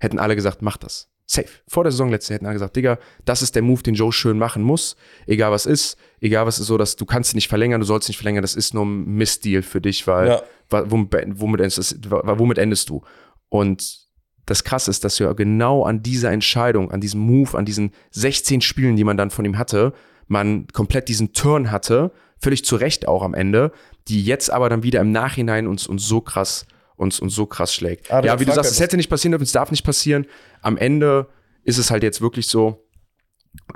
[0.00, 1.08] Hätten alle gesagt, mach das.
[1.26, 1.46] Safe.
[1.68, 4.36] Vor der Saison letzte hätten alle gesagt, Digga, das ist der Move, den Joe schön
[4.36, 4.96] machen muss.
[5.28, 8.08] Egal was ist, egal was ist so, dass du kannst ihn nicht verlängern, du sollst
[8.08, 10.42] ihn nicht verlängern, das ist nur ein Missdeal für dich, weil Ja.
[10.90, 11.14] womit,
[11.60, 13.02] endest, womit endest du?
[13.48, 14.00] Und
[14.46, 17.92] das Krasse ist, dass du ja genau an dieser Entscheidung, an diesem Move, an diesen
[18.10, 19.92] 16 Spielen, die man dann von ihm hatte,
[20.26, 22.10] man komplett diesen Turn hatte,
[22.40, 23.70] völlig zu Recht auch am Ende,
[24.08, 26.66] die jetzt aber dann wieder im Nachhinein uns, uns so krass
[27.00, 28.12] uns, uns so krass schlägt.
[28.12, 30.26] Ah, ja, wie du sagst, es hätte nicht passieren dürfen, es darf nicht passieren.
[30.60, 31.28] Am Ende
[31.64, 32.86] ist es halt jetzt wirklich so,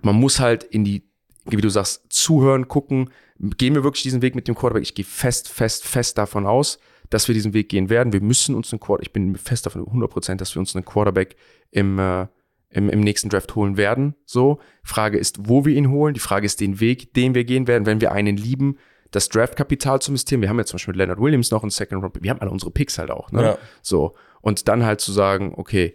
[0.02, 1.08] man muss halt in die,
[1.46, 4.82] wie du sagst, zuhören, gucken, gehen wir wirklich diesen Weg mit dem Quarterback?
[4.82, 8.12] Ich gehe fest, fest, fest davon aus, dass wir diesen Weg gehen werden.
[8.12, 11.36] Wir müssen uns einen Quarterback, ich bin fest davon 100%, dass wir uns einen Quarterback
[11.70, 12.26] im, äh,
[12.68, 14.14] im, im nächsten Draft holen werden.
[14.26, 16.12] So, Frage ist, wo wir ihn holen.
[16.12, 18.76] Die Frage ist den Weg, den wir gehen werden, wenn wir einen lieben,
[19.14, 20.40] das Draftkapital zu investieren.
[20.40, 22.16] Wir haben jetzt zum Beispiel mit Leonard Williams noch einen Second Round.
[22.20, 23.30] Wir haben alle unsere Picks halt auch.
[23.30, 23.42] Ne?
[23.42, 23.58] Ja.
[23.80, 24.14] So.
[24.40, 25.94] Und dann halt zu sagen, okay,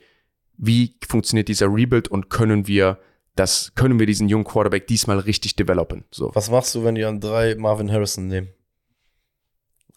[0.58, 2.98] wie funktioniert dieser Rebuild und können wir
[3.36, 6.06] das, können wir diesen jungen Quarterback diesmal richtig developen?
[6.12, 6.32] So.
[6.34, 8.50] Was machst du, wenn die an drei Marvin Harrison nehmen?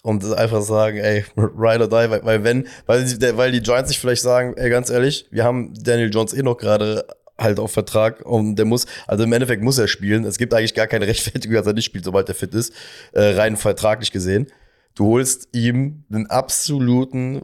[0.03, 3.07] Und einfach sagen, ey, ride or die, weil, weil wenn, weil,
[3.37, 6.57] weil die Giants sich vielleicht sagen, ey, ganz ehrlich, wir haben Daniel Jones eh noch
[6.57, 7.07] gerade
[7.39, 10.25] halt auf Vertrag und der muss, also im Endeffekt muss er spielen.
[10.25, 12.73] Es gibt eigentlich gar keine Rechtfertigung, dass er nicht spielt, sobald er fit ist,
[13.13, 14.47] äh, rein vertraglich gesehen.
[14.95, 17.43] Du holst ihm den absoluten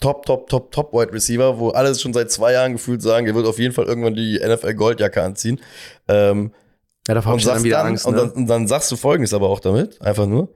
[0.00, 3.34] Top, Top, Top, Top Wide Receiver, wo alle schon seit zwei Jahren gefühlt sagen, er
[3.34, 5.60] wird auf jeden Fall irgendwann die NFL Goldjacke anziehen.
[6.08, 6.52] Ähm,
[7.08, 8.06] Ja, und, ich dann wieder dann, Angst.
[8.06, 8.20] und, Ne?
[8.20, 10.48] dann, und dann sagst du folgendes aber auch damit, einfach nur.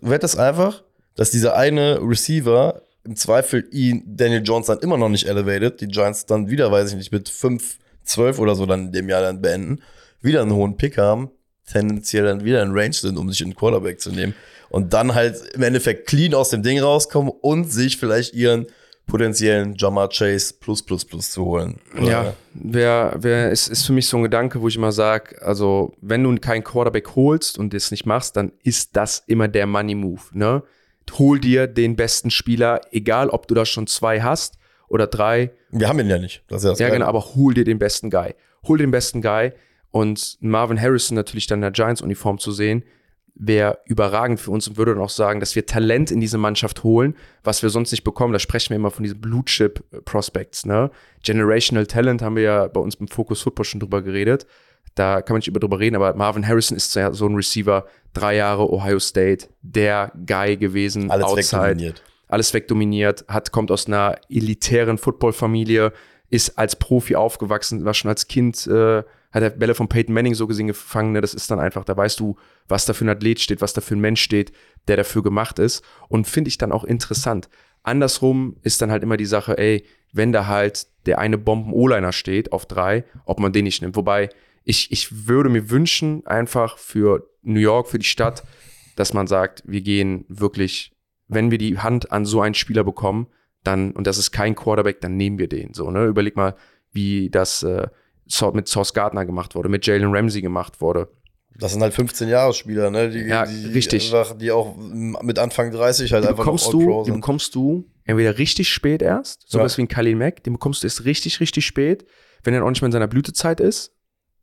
[0.00, 0.82] Wird das einfach,
[1.16, 5.88] dass dieser eine Receiver im Zweifel ihn, Daniel Jones dann immer noch nicht elevated, die
[5.88, 9.22] Giants dann wieder, weiß ich nicht, mit 5, 12 oder so dann in dem Jahr
[9.22, 9.82] dann beenden,
[10.20, 11.30] wieder einen hohen Pick haben,
[11.66, 14.34] tendenziell dann wieder in Range sind, um sich einen Quarterback zu nehmen.
[14.70, 18.66] Und dann halt im Endeffekt clean aus dem Ding rauskommen und sich vielleicht ihren
[19.06, 21.80] potenziellen Jamar Chase plus plus plus zu holen.
[22.00, 25.92] Ja, wer, wer ist, ist für mich so ein Gedanke, wo ich immer sage, also
[26.00, 29.94] wenn du keinen Quarterback holst und das nicht machst, dann ist das immer der Money
[29.94, 30.22] Move.
[30.32, 30.62] Ne?
[31.18, 35.52] Hol dir den besten Spieler, egal ob du da schon zwei hast oder drei.
[35.70, 36.42] Wir haben ihn ja nicht.
[36.48, 38.34] Das ist ja, das Ja, genau, aber hol dir den besten Guy.
[38.66, 39.52] Hol den besten Guy
[39.90, 42.84] und Marvin Harrison natürlich dann in der Giants-Uniform zu sehen,
[43.34, 46.82] wäre überragend für uns und würde dann auch sagen, dass wir Talent in diese Mannschaft
[46.82, 48.32] holen, was wir sonst nicht bekommen.
[48.32, 50.90] Da sprechen wir immer von diesen Blue Chip Prospects, ne?
[51.22, 54.46] Generational Talent haben wir ja bei uns beim Focus Football schon drüber geredet.
[54.94, 57.86] Da kann man nicht über drüber reden, aber Marvin Harrison ist ja so ein Receiver,
[58.12, 62.02] drei Jahre Ohio State, der Guy gewesen, Alles outside wegdominiert.
[62.28, 65.92] alles wegdominiert, hat, kommt aus einer elitären Footballfamilie,
[66.30, 70.34] ist als Profi aufgewachsen, war schon als Kind, äh, hat er Bälle von Peyton Manning
[70.34, 71.12] so gesehen gefangen.
[71.12, 71.20] Ne?
[71.20, 72.36] Das ist dann einfach, da weißt du,
[72.68, 74.52] was da für ein Athlet steht, was da für ein Mensch steht,
[74.88, 75.82] der dafür gemacht ist.
[76.08, 77.48] Und finde ich dann auch interessant.
[77.82, 82.52] Andersrum ist dann halt immer die Sache, ey, wenn da halt der eine Bomben-O-Liner steht
[82.52, 83.96] auf drei, ob man den nicht nimmt.
[83.96, 84.28] Wobei,
[84.64, 88.42] ich, ich würde mir wünschen, einfach für New York, für die Stadt,
[88.96, 90.92] dass man sagt, wir gehen wirklich,
[91.28, 93.26] wenn wir die Hand an so einen Spieler bekommen,
[93.64, 95.72] dann, und das ist kein Quarterback, dann nehmen wir den.
[95.74, 96.04] So, ne?
[96.06, 96.54] Überleg mal,
[96.90, 97.86] wie das äh,
[98.52, 101.08] mit Sauce Gardner gemacht wurde, mit Jalen Ramsey gemacht wurde.
[101.58, 103.10] Das sind halt 15-Jahre-Spieler, ne?
[103.10, 104.12] Die, Ja, die richtig.
[104.14, 107.14] Einfach, die auch mit Anfang 30 halt Die einfach bekommst, du, die sind.
[107.20, 109.78] bekommst du entweder richtig spät erst, sowas Ja.
[109.78, 112.06] wie ein Khalil Mack, den bekommst du erst richtig, richtig spät,
[112.42, 113.94] wenn er auch nicht mehr in seiner Blütezeit ist.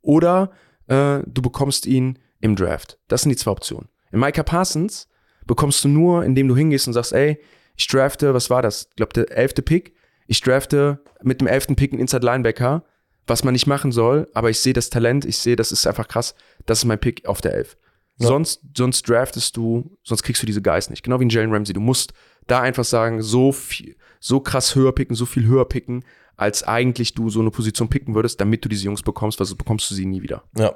[0.02, 0.52] Oder
[0.86, 2.98] äh, du bekommst ihn im Draft.
[3.08, 3.88] Das sind die zwei Optionen.
[4.12, 5.08] In Micah Parsons
[5.46, 7.40] bekommst du nur, indem du hingehst und sagst, ey,
[7.76, 8.88] ich drafte, was war das?
[8.90, 9.94] Ich glaube, der elfte Pick.
[10.26, 12.84] Ich drafte mit dem elften Pick einen Inside Linebacker,
[13.26, 16.08] was man nicht machen soll, aber ich sehe das Talent, ich sehe, das ist einfach
[16.08, 16.34] krass.
[16.66, 17.76] Das ist mein Pick auf der Elf.
[18.18, 18.28] Ja.
[18.28, 21.02] Sonst, sonst draftest du, sonst kriegst du diese Guys nicht.
[21.02, 21.72] Genau wie ein Jalen Ramsey.
[21.72, 22.12] Du musst
[22.46, 26.04] da einfach sagen, so viel, so krass höher picken, so viel höher picken,
[26.36, 29.58] als eigentlich du so eine Position picken würdest, damit du diese Jungs bekommst, weil sonst
[29.58, 30.44] bekommst du sie nie wieder.
[30.56, 30.74] Ja.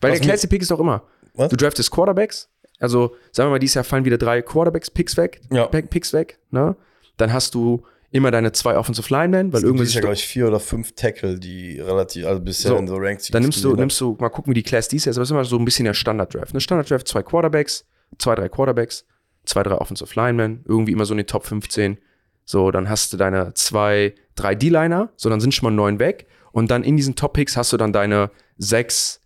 [0.00, 1.02] Weil Was der kleinste Pick ist doch immer.
[1.34, 1.48] Was?
[1.50, 2.48] Du draftest Quarterbacks.
[2.78, 5.40] Also, sagen wir mal, dieses Jahr fallen wieder drei Quarterbacks-Picks weg.
[5.50, 5.66] Ja.
[5.66, 6.76] Pick- Picks weg, ne?
[7.16, 10.46] Dann hast du immer deine zwei Offensive Linemen, weil irgendwie dieses Jahr, glaube ich, vier
[10.46, 13.28] oder fünf Tackle, die relativ, also bisher So, in so Ranks.
[13.28, 15.32] Dann nimmst du, nimmst du, mal gucken, wie die Class dies ist, aber es ist
[15.32, 16.54] immer so ein bisschen der Standard-Draft.
[16.54, 16.60] Ne?
[16.60, 17.84] Standard-Draft, zwei Quarterbacks,
[18.18, 19.04] zwei, drei Quarterbacks,
[19.44, 21.98] zwei, drei Offensive Linemen, irgendwie immer so in den Top 15.
[22.44, 26.26] So, dann hast du deine zwei, drei D-Liner, so dann sind schon mal neun weg.
[26.52, 29.20] Und dann in diesen Top-Picks hast du dann deine sechs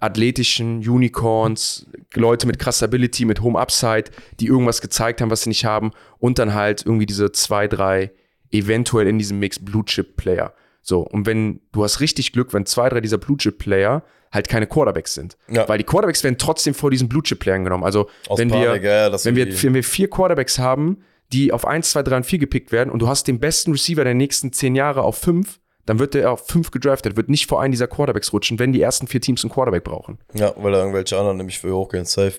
[0.00, 5.50] athletischen Unicorns, Leute mit krasser Ability, mit hohem Upside, die irgendwas gezeigt haben, was sie
[5.50, 5.92] nicht haben.
[6.18, 8.12] Und dann halt irgendwie diese zwei, drei,
[8.50, 10.52] eventuell in diesem Mix Blue-Chip-Player.
[10.82, 15.14] So, und wenn du hast richtig Glück, wenn zwei, drei dieser Blue-Chip-Player halt keine Quarterbacks
[15.14, 15.36] sind.
[15.48, 15.68] Ja.
[15.68, 17.84] Weil die Quarterbacks werden trotzdem vor diesen Blue-Chip-Playern genommen.
[17.84, 20.98] Also, Aus wenn Panik, wir, ja, wenn wir wenn wir vier Quarterbacks haben,
[21.32, 24.04] die auf 1, 2, 3 und 4 gepickt werden und du hast den besten Receiver
[24.04, 27.60] der nächsten zehn Jahre auf 5, dann wird der auf 5 gedraftet, wird nicht vor
[27.60, 30.18] einen dieser Quarterbacks rutschen, wenn die ersten vier Teams einen Quarterback brauchen.
[30.34, 32.38] Ja, weil da irgendwelche anderen nämlich für hochgehen, safe.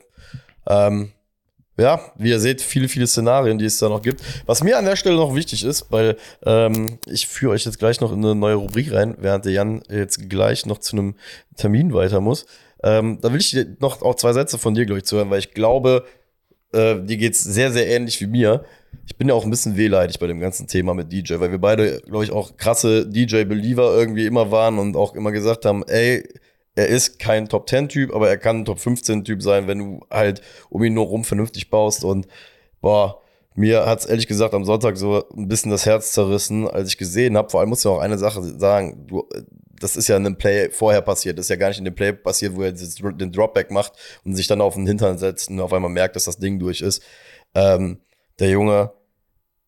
[0.68, 1.12] Ähm,
[1.80, 4.22] ja, wie ihr seht, viele, viele Szenarien, die es da noch gibt.
[4.48, 8.02] Was mir an der Stelle noch wichtig ist, weil ähm, ich führe euch jetzt gleich
[8.02, 11.16] noch in eine neue Rubrik rein, während der Jan jetzt gleich noch zu einem
[11.56, 12.48] Termin weiter muss.
[12.84, 15.54] Ähm, da will ich noch auch zwei Sätze von dir, glaube ich, zuhören, weil ich
[15.54, 16.06] glaube,
[16.74, 18.66] äh, dir geht's sehr, sehr ähnlich wie mir.
[19.06, 21.60] Ich bin ja auch ein bisschen wehleidig bei dem ganzen Thema mit DJ, weil wir
[21.60, 26.28] beide, glaube ich, auch krasse DJ-Believer irgendwie immer waren und auch immer gesagt haben, ey,
[26.76, 30.94] er ist kein Top-10-Typ, aber er kann ein Top-15-Typ sein, wenn du halt um ihn
[30.94, 32.04] nur rum vernünftig baust.
[32.04, 32.28] Und
[32.82, 33.22] boah,
[33.56, 37.36] mir hat's ehrlich gesagt am Sonntag so ein bisschen das Herz zerrissen, als ich gesehen
[37.36, 37.50] habe.
[37.50, 39.28] Vor allem muss ich auch eine Sache sagen, du,
[39.80, 41.40] das ist ja in einem Play vorher passiert.
[41.40, 44.36] Das ist ja gar nicht in dem Play passiert, wo er den Dropback macht und
[44.36, 47.02] sich dann auf den Hintern setzt und auf einmal merkt, dass das Ding durch ist.
[47.56, 48.00] Ähm,
[48.40, 48.92] der Junge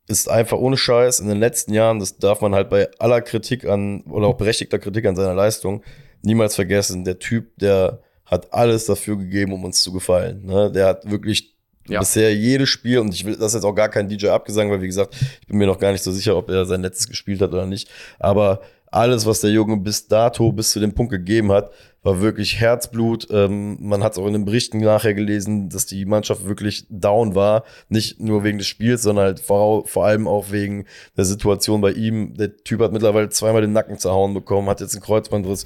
[0.08, 3.66] ist einfach ohne Scheiß in den letzten Jahren, das darf man halt bei aller Kritik
[3.66, 5.84] an oder auch berechtigter Kritik an seiner Leistung
[6.24, 7.06] niemals vergessen.
[7.06, 10.46] Der Typ, der hat alles dafür gegeben, um uns zu gefallen.
[10.46, 10.72] Ne?
[10.72, 11.56] Der hat wirklich
[11.88, 12.00] Ja.
[12.00, 14.82] bisher jedes Spiel und ich will das ist jetzt auch gar kein DJ abgesang, weil
[14.82, 17.42] wie gesagt, ich bin mir noch gar nicht so sicher, ob er sein letztes gespielt
[17.42, 17.88] hat oder nicht.
[18.20, 22.60] Aber alles, was der Junge bis dato, bis zu dem Punkt gegeben hat, war wirklich
[22.60, 23.28] Herzblut.
[23.30, 27.36] Ähm, man hat es auch in den Berichten nachher gelesen, dass die Mannschaft wirklich down
[27.36, 27.64] war.
[27.90, 30.86] Nicht nur wegen des Spiels, sondern halt vor, vor allem auch wegen
[31.18, 32.36] der Situation bei ihm.
[32.36, 35.66] Der Typ hat mittlerweile zweimal den Nacken zerhauen bekommen, hat jetzt einen Kreuzbandriss.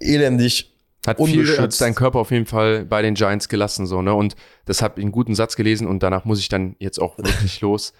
[0.00, 0.72] Elendig.
[1.06, 4.12] Hat viel, hat seinen Körper auf jeden Fall bei den Giants gelassen, so, ne?
[4.12, 7.16] Und das habe ich einen guten Satz gelesen und danach muss ich dann jetzt auch
[7.16, 7.92] wirklich los.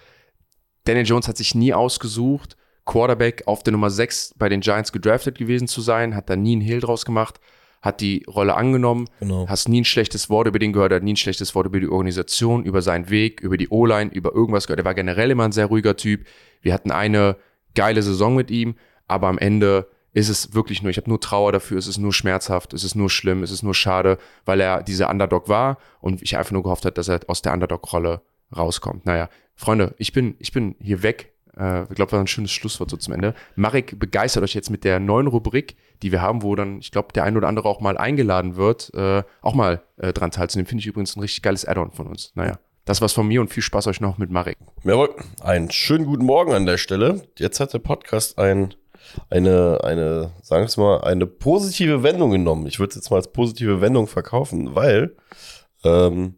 [0.83, 2.56] Daniel Jones hat sich nie ausgesucht,
[2.87, 6.53] Quarterback auf der Nummer 6 bei den Giants gedraftet gewesen zu sein, hat da nie
[6.53, 7.39] einen Hehl draus gemacht,
[7.81, 9.47] hat die Rolle angenommen, genau.
[9.47, 11.89] hast nie ein schlechtes Wort über den gehört, hat nie ein schlechtes Wort über die
[11.89, 14.79] Organisation, über seinen Weg, über die O-Line, über irgendwas gehört.
[14.79, 16.25] Er war generell immer ein sehr ruhiger Typ.
[16.61, 17.35] Wir hatten eine
[17.75, 18.75] geile Saison mit ihm,
[19.07, 22.13] aber am Ende ist es wirklich nur, ich habe nur Trauer dafür, es ist nur
[22.13, 26.23] schmerzhaft, es ist nur schlimm, es ist nur schade, weil er dieser Underdog war und
[26.23, 28.21] ich einfach nur gehofft habe, dass er aus der Underdog-Rolle
[28.55, 29.05] rauskommt.
[29.05, 31.33] Naja, Freunde, ich bin, ich bin hier weg.
[31.57, 33.33] Äh, ich glaube, das war ein schönes Schlusswort so zum Ende.
[33.55, 37.09] Marek begeistert euch jetzt mit der neuen Rubrik, die wir haben, wo dann, ich glaube,
[37.13, 40.67] der ein oder andere auch mal eingeladen wird, äh, auch mal äh, dran teilzunehmen.
[40.67, 42.31] Finde ich übrigens ein richtig geiles Add-on von uns.
[42.35, 42.59] Naja.
[42.85, 44.57] Das war's von mir und viel Spaß euch noch mit Marek.
[44.83, 45.09] Jawohl,
[45.41, 47.21] einen schönen guten Morgen an der Stelle.
[47.37, 48.73] Jetzt hat der Podcast ein
[49.29, 52.67] eine, eine, sagen wir mal, eine positive Wendung genommen.
[52.67, 55.15] Ich würde es jetzt mal als positive Wendung verkaufen, weil
[55.83, 56.35] ähm,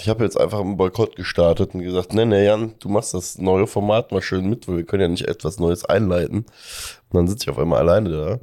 [0.00, 3.38] ich habe jetzt einfach einen Boykott gestartet und gesagt, ne, ne, Jan, du machst das
[3.38, 6.38] neue Format mal schön mit, weil wir können ja nicht etwas Neues einleiten.
[6.38, 8.40] Und dann sitze ich auf einmal alleine da.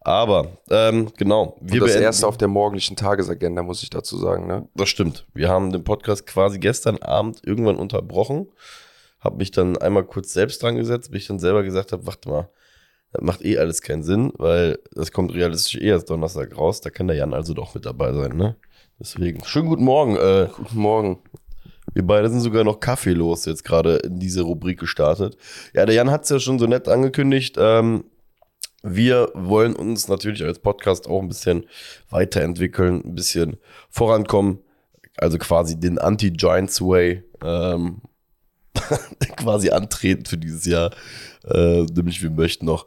[0.00, 1.56] Aber, ähm, genau.
[1.60, 4.68] Wir und das erste auf der morgendlichen Tagesagenda, muss ich dazu sagen, ne?
[4.74, 5.26] Das stimmt.
[5.34, 8.48] Wir haben den Podcast quasi gestern Abend irgendwann unterbrochen.
[9.20, 12.28] Hab mich dann einmal kurz selbst dran gesetzt, bis ich dann selber gesagt habe, warte
[12.28, 12.48] mal,
[13.12, 16.80] das macht eh alles keinen Sinn, weil das kommt realistisch eh erst Donnerstag raus.
[16.80, 18.56] Da kann der Jan also doch mit dabei sein, ne?
[19.00, 19.44] Deswegen.
[19.44, 20.16] Schönen guten Morgen.
[20.16, 21.18] Äh, guten Morgen.
[21.94, 25.36] Wir beide sind sogar noch kaffeelos jetzt gerade in diese Rubrik gestartet.
[25.72, 27.56] Ja, der Jan hat es ja schon so nett angekündigt.
[27.58, 28.04] Ähm,
[28.82, 31.66] wir wollen uns natürlich als Podcast auch ein bisschen
[32.10, 33.58] weiterentwickeln, ein bisschen
[33.88, 34.58] vorankommen.
[35.16, 38.02] Also quasi den Anti-Giants Way ähm,
[39.36, 40.90] quasi antreten für dieses Jahr.
[41.44, 42.86] Äh, nämlich wir möchten noch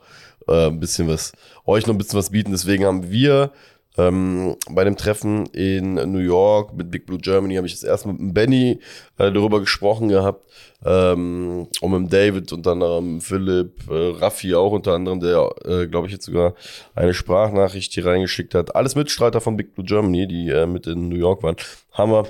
[0.49, 1.31] äh, ein bisschen was,
[1.65, 2.51] euch noch ein bisschen was bieten.
[2.51, 3.53] Deswegen haben wir
[3.97, 8.07] ähm, bei dem Treffen in New York mit Big Blue Germany habe ich das erste
[8.07, 8.79] mit Benny
[9.17, 10.45] äh, darüber gesprochen gehabt.
[10.85, 16.07] Ähm, und mit David unter anderem, Philipp, äh, Raffi auch unter anderem, der, äh, glaube
[16.07, 16.55] ich, jetzt sogar
[16.95, 18.75] eine Sprachnachricht hier reingeschickt hat.
[18.75, 21.57] Alles Mitstreiter von Big Blue Germany, die äh, mit in New York waren,
[21.91, 22.27] haben wir,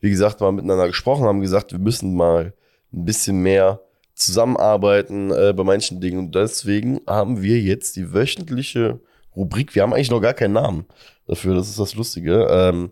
[0.00, 2.52] wie gesagt, mal miteinander gesprochen, haben gesagt, wir müssen mal
[2.92, 3.80] ein bisschen mehr
[4.14, 6.18] zusammenarbeiten äh, bei manchen Dingen.
[6.18, 9.00] Und deswegen haben wir jetzt die wöchentliche
[9.36, 9.74] Rubrik.
[9.74, 10.86] Wir haben eigentlich noch gar keinen Namen
[11.26, 12.46] dafür, das ist das Lustige.
[12.50, 12.90] Ähm,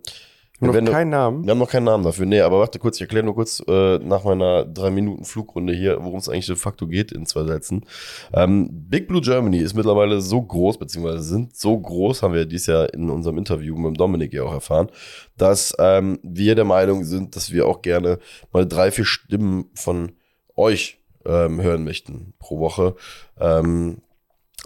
[0.62, 1.44] noch keinen Namen?
[1.44, 2.24] Wir haben noch keinen Namen dafür.
[2.24, 5.98] Nee, aber warte kurz, ich erkläre nur kurz äh, nach meiner drei Minuten Flugrunde hier,
[6.00, 7.84] worum es eigentlich de facto geht in zwei Sätzen.
[8.32, 12.68] Ähm, Big Blue Germany ist mittlerweile so groß, beziehungsweise sind so groß, haben wir dieses
[12.68, 14.88] Jahr in unserem Interview mit Dominik ja auch erfahren,
[15.36, 18.20] dass ähm, wir der Meinung sind, dass wir auch gerne
[18.52, 20.12] mal drei, vier Stimmen von
[20.54, 22.94] euch ähm, hören möchten pro Woche.
[23.40, 23.98] Ähm,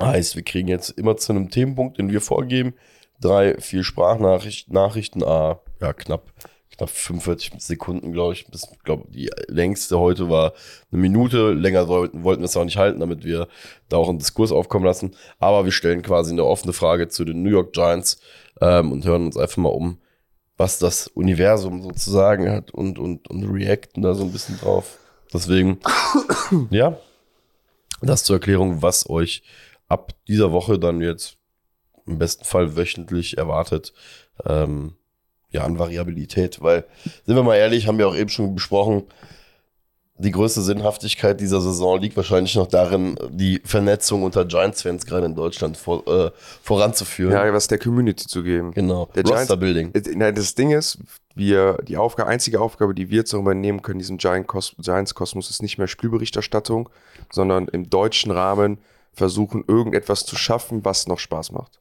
[0.00, 2.74] heißt, wir kriegen jetzt immer zu einem Themenpunkt, den wir vorgeben,
[3.20, 6.32] drei, vier Sprachnachrichten, Nachrichten, ah, ja, knapp,
[6.76, 8.46] knapp 45 Sekunden, glaube ich.
[8.48, 10.52] Bis, glaub, die längste heute war
[10.92, 11.52] eine Minute.
[11.52, 13.48] Länger wollten, wollten wir es auch nicht halten, damit wir
[13.88, 15.14] da auch einen Diskurs aufkommen lassen.
[15.38, 18.20] Aber wir stellen quasi eine offene Frage zu den New York Giants
[18.60, 19.98] ähm, und hören uns einfach mal um,
[20.56, 24.98] was das Universum sozusagen hat und, und, und reacten da so ein bisschen drauf.
[25.32, 25.78] Deswegen,
[26.70, 26.96] ja,
[28.02, 29.42] das zur Erklärung, was euch
[29.88, 31.36] ab dieser Woche dann jetzt
[32.06, 33.92] im besten Fall wöchentlich erwartet.
[34.44, 34.94] Ähm,
[35.50, 36.84] ja, an Variabilität, weil,
[37.24, 39.04] sind wir mal ehrlich, haben wir auch eben schon besprochen,
[40.18, 45.34] die größte Sinnhaftigkeit dieser Saison liegt wahrscheinlich noch darin, die Vernetzung unter Giants-Fans gerade in
[45.34, 46.30] Deutschland vor, äh,
[46.62, 47.32] voranzuführen.
[47.32, 48.72] Ja, was der Community zu geben.
[48.72, 49.10] Genau.
[49.14, 49.92] Der Roster-Building.
[49.94, 50.98] Äh, das Ding ist,
[51.34, 55.76] wir, die Aufgabe, einzige Aufgabe, die wir jetzt noch übernehmen können, diesen Giants-Kosmos, ist nicht
[55.76, 56.88] mehr Spielberichterstattung,
[57.30, 58.78] sondern im deutschen Rahmen
[59.16, 61.80] versuchen, irgendetwas zu schaffen, was noch Spaß macht.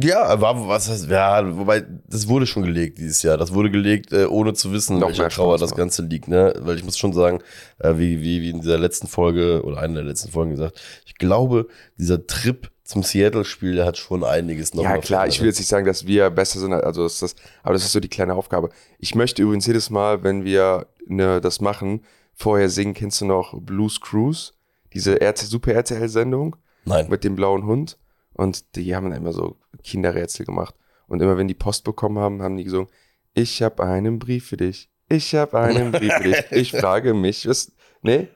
[0.00, 3.36] Ja, war, was heißt, ja, wobei, das wurde schon gelegt dieses Jahr.
[3.36, 6.54] Das wurde gelegt, äh, ohne zu wissen, Noch welcher Trauer das Ganze liegt, ne?
[6.60, 7.40] Weil ich muss schon sagen,
[7.80, 11.16] äh, wie, wie, wie in dieser letzten Folge oder einer der letzten Folgen gesagt, ich
[11.16, 11.66] glaube,
[11.98, 14.84] dieser Trip zum Seattle-Spiel, der hat schon einiges noch.
[14.84, 17.34] Ja, klar, ich will jetzt nicht sagen, dass wir besser sind, also das ist das,
[17.64, 18.70] aber das ist so die kleine Aufgabe.
[19.00, 23.60] Ich möchte übrigens jedes Mal, wenn wir ne, das machen, vorher singen, kennst du noch
[23.60, 24.52] Blues Cruise?
[24.94, 26.56] Diese Super RTL-Sendung?
[26.84, 27.08] Nein.
[27.08, 27.98] Mit dem blauen Hund?
[28.34, 30.74] Und die haben dann immer so Kinderrätsel gemacht.
[31.08, 32.88] Und immer wenn die Post bekommen haben, haben die gesungen,
[33.34, 34.90] ich habe einen Brief für dich.
[35.08, 36.44] Ich habe einen Brief für dich.
[36.50, 37.72] Ich frage mich, was,
[38.02, 38.28] nee?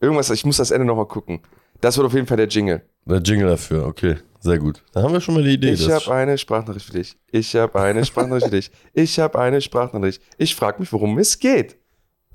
[0.00, 1.40] Irgendwas, ich muss das Ende nochmal gucken.
[1.80, 2.82] Das wird auf jeden Fall der Jingle.
[3.04, 4.16] Der Jingle dafür, okay.
[4.40, 4.82] Sehr gut.
[4.92, 5.72] Dann haben wir schon mal die Idee.
[5.72, 7.16] Ich habe eine Sprachnachricht für dich.
[7.32, 8.70] Ich habe eine Sprachnachricht für dich.
[8.92, 10.22] Ich habe eine Sprachnachricht.
[10.38, 11.76] Ich frage mich, worum es geht.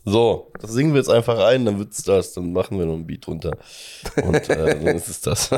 [0.03, 2.33] So, das singen wir jetzt einfach ein, dann wird's das.
[2.33, 3.57] Dann machen wir noch ein Beat runter.
[4.23, 5.49] Und äh, dann ist es das.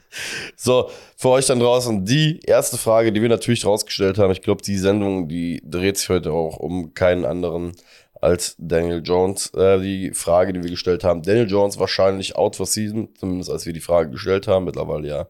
[0.56, 4.32] so, für euch dann draußen die erste Frage, die wir natürlich rausgestellt haben.
[4.32, 7.72] Ich glaube, die Sendung, die dreht sich heute auch um keinen anderen
[8.20, 9.52] als Daniel Jones.
[9.54, 13.66] Äh, die Frage, die wir gestellt haben, Daniel Jones wahrscheinlich out for season, zumindest als
[13.66, 15.28] wir die Frage gestellt haben, mittlerweile ja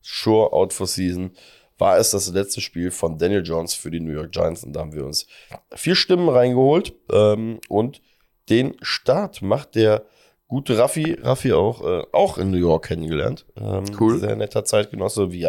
[0.00, 1.32] sure out for season.
[1.78, 4.80] War es das letzte Spiel von Daniel Jones für die New York Giants und da
[4.80, 5.26] haben wir uns
[5.74, 8.00] vier Stimmen reingeholt ähm, und
[8.48, 10.06] den Start macht der
[10.48, 13.46] gute Raffi, Raffi auch, äh, auch in New York kennengelernt.
[13.56, 14.18] Ähm, Cool.
[14.18, 15.46] Sehr netter Zeitgenosse, wie,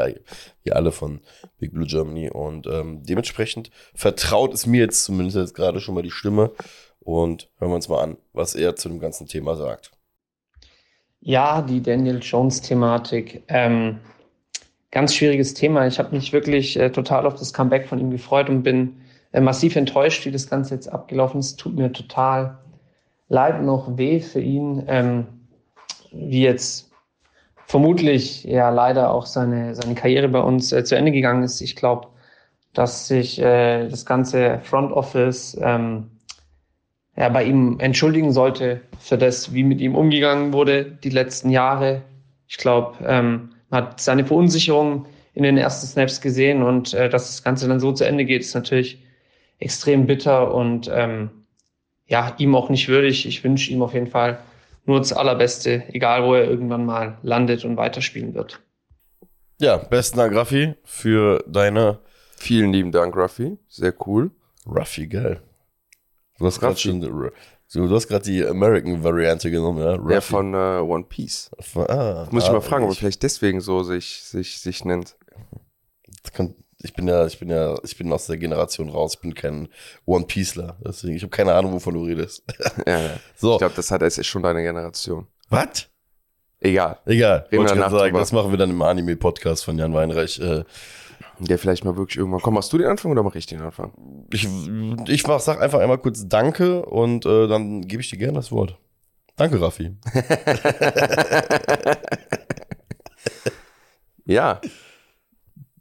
[0.64, 1.22] wie alle von
[1.60, 2.30] Big Blue Germany.
[2.30, 6.52] Und ähm, dementsprechend vertraut es mir jetzt zumindest jetzt gerade schon mal die Stimme.
[7.00, 9.92] Und hören wir uns mal an, was er zu dem ganzen Thema sagt.
[11.22, 13.44] Ja, die Daniel Jones-Thematik.
[13.48, 14.00] Ähm,
[14.92, 15.88] ganz schwieriges Thema.
[15.88, 19.42] Ich habe mich wirklich äh, total auf das Comeback von ihm gefreut und bin äh,
[19.42, 21.60] massiv enttäuscht, wie das Ganze jetzt abgelaufen ist.
[21.60, 22.58] Tut mir total
[23.30, 25.28] leid und noch weh für ihn, ähm,
[26.12, 26.90] wie jetzt
[27.66, 31.60] vermutlich ja leider auch seine, seine Karriere bei uns äh, zu Ende gegangen ist.
[31.60, 32.08] Ich glaube,
[32.74, 36.12] dass sich äh, das ganze Front Office ähm,
[37.18, 42.04] ja, bei ihm entschuldigen sollte für das, wie mit ihm umgegangen wurde die letzten Jahre.
[42.48, 47.28] Ich glaube, ähm, man hat seine Verunsicherung in den ersten Snaps gesehen und äh, dass
[47.28, 49.04] das Ganze dann so zu Ende geht, ist natürlich
[49.60, 51.30] extrem bitter und ähm,
[52.06, 53.26] ja, ihm auch nicht würdig.
[53.26, 54.40] Ich wünsche ihm auf jeden Fall
[54.86, 58.62] nur das Allerbeste, egal wo er irgendwann mal landet und weiterspielen wird.
[59.60, 62.00] Ja, besten Dank, Raffi, für deine
[62.38, 63.58] Vielen lieben Dank, Raffi.
[63.68, 64.32] Sehr cool.
[64.66, 65.42] Raffi, geil.
[66.38, 67.02] Du hast gerade schon,
[67.68, 69.98] so, du hast gerade die American-Variante genommen, ja?
[69.98, 70.32] Der Raffi.
[70.32, 71.52] von äh, One Piece.
[71.60, 74.62] Von- ah, Muss ich ah, mal fragen, ob er ich, vielleicht deswegen so sich, sich,
[74.62, 75.16] sich nennt.
[76.34, 79.34] kann, ich bin ja, ich bin ja, ich bin aus der Generation raus, ich bin
[79.34, 79.68] kein
[80.06, 80.78] One Pieceler.
[80.86, 82.44] Deswegen, ich habe keine Ahnung, wovon du redest.
[82.86, 83.10] Ja, ja.
[83.36, 85.28] So, Ich glaube, das hat ist schon deine Generation.
[85.50, 85.88] was?
[86.60, 86.98] Egal.
[87.06, 88.20] Egal, Reden wollte wir ich sagen, drüber.
[88.20, 90.40] das machen wir dann im Anime-Podcast von Jan Weinreich.
[90.40, 90.64] Äh,
[91.40, 92.42] Der vielleicht mal wirklich irgendwann.
[92.42, 93.94] Komm, machst du den Anfang oder mach ich den Anfang?
[94.32, 94.48] ich
[95.08, 98.52] ich mach, sag einfach einmal kurz Danke und äh, dann gebe ich dir gerne das
[98.52, 98.78] Wort.
[99.36, 99.96] Danke, Raffi.
[104.28, 104.60] Ja.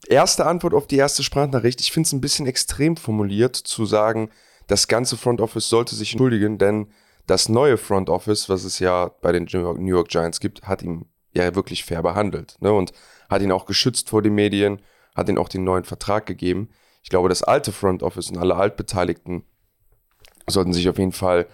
[0.09, 1.81] Erste Antwort auf die erste Sprachnachricht.
[1.81, 4.31] Ich finde es ein bisschen extrem formuliert, zu sagen,
[4.69, 6.93] das ganze Front Office sollte sich entschuldigen, denn
[7.27, 10.63] das neue Front Office, was es ja bei den New York, New York Giants gibt,
[10.63, 12.73] hat ihn ja wirklich fair behandelt ne?
[12.73, 12.93] und
[13.29, 14.81] hat ihn auch geschützt vor den Medien,
[15.17, 16.69] hat ihm auch den neuen Vertrag gegeben.
[17.03, 19.45] Ich glaube, das alte Front Office und alle Altbeteiligten
[20.47, 21.47] sollten sich auf jeden Fall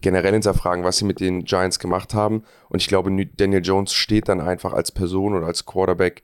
[0.00, 2.44] generell hinterfragen, was sie mit den Giants gemacht haben.
[2.68, 6.22] Und ich glaube, Daniel Jones steht dann einfach als Person oder als Quarterback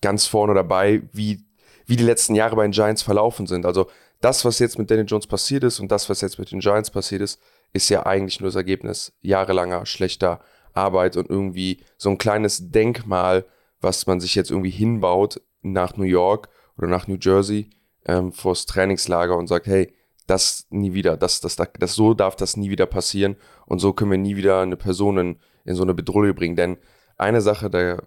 [0.00, 1.44] ganz vorne dabei, wie,
[1.86, 3.66] wie die letzten Jahre bei den Giants verlaufen sind.
[3.66, 3.88] Also
[4.20, 6.90] das, was jetzt mit Daniel Jones passiert ist und das, was jetzt mit den Giants
[6.90, 7.40] passiert ist,
[7.72, 10.40] ist ja eigentlich nur das Ergebnis jahrelanger schlechter
[10.72, 13.44] Arbeit und irgendwie so ein kleines Denkmal,
[13.80, 17.70] was man sich jetzt irgendwie hinbaut nach New York oder nach New Jersey
[18.06, 19.92] ähm, vors Trainingslager und sagt, hey,
[20.26, 23.92] das nie wieder, das, das, das, das, so darf das nie wieder passieren und so
[23.92, 26.56] können wir nie wieder eine Person in, in so eine Bedrohung bringen.
[26.56, 26.76] Denn
[27.16, 28.02] eine Sache, da,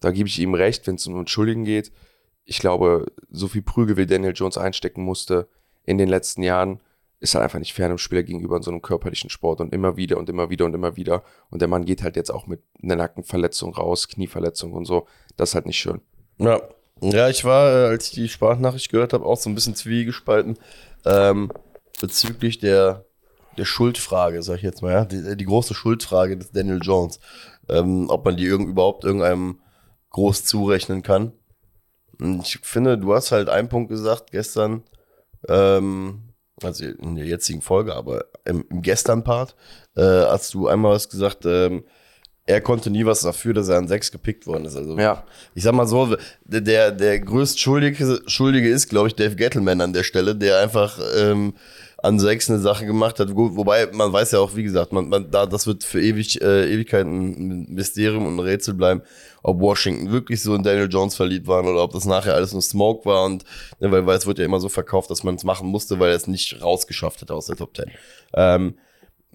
[0.00, 1.92] da gebe ich ihm recht, wenn es um Entschuldigen geht.
[2.44, 5.48] Ich glaube, so viel Prügel wie Daniel Jones einstecken musste
[5.84, 6.80] in den letzten Jahren,
[7.18, 9.96] ist halt einfach nicht fair einem Spieler gegenüber in so einem körperlichen Sport und immer
[9.96, 11.24] wieder und immer wieder und immer wieder.
[11.50, 15.06] Und der Mann geht halt jetzt auch mit einer Nackenverletzung raus, Knieverletzung und so.
[15.36, 16.00] Das ist halt nicht schön.
[16.38, 16.60] Ja.
[17.02, 20.58] Ja, ich war, äh, als ich die Sprachnachricht gehört habe, auch so ein bisschen zwiegespalten
[21.04, 21.52] ähm,
[22.00, 23.04] bezüglich der,
[23.58, 27.20] der Schuldfrage, sag ich jetzt mal, ja, die, die große Schuldfrage des Daniel Jones.
[27.68, 29.60] Ähm, ob man die irgend, überhaupt irgendeinem
[30.10, 31.32] groß zurechnen kann.
[32.18, 34.84] Und ich finde, du hast halt einen Punkt gesagt gestern,
[35.48, 39.54] ähm, also in der jetzigen Folge, aber im, im Gestern-Part,
[39.96, 41.84] äh, hast du einmal was gesagt, ähm,
[42.46, 44.76] er konnte nie was dafür, dass er an sechs gepickt worden ist.
[44.76, 45.24] Also Ja.
[45.54, 49.92] ich sag mal so, der, der, größt Schuldige, Schuldige ist, glaube ich, Dave Gettleman an
[49.92, 51.54] der Stelle, der einfach ähm,
[51.98, 53.34] an sechs eine Sache gemacht hat.
[53.34, 56.40] Wo, wobei, man weiß ja auch, wie gesagt, man, man, da, das wird für ewig,
[56.40, 59.02] äh, Ewigkeiten ein Mysterium und ein Rätsel bleiben,
[59.42, 62.62] ob Washington wirklich so in Daniel Jones verliebt waren oder ob das nachher alles nur
[62.62, 63.44] Smoke war und
[63.80, 66.10] ne, weil, weil es wird ja immer so verkauft, dass man es machen musste, weil
[66.10, 67.90] er es nicht rausgeschafft hat aus der Top Ten.
[68.34, 68.74] Ähm,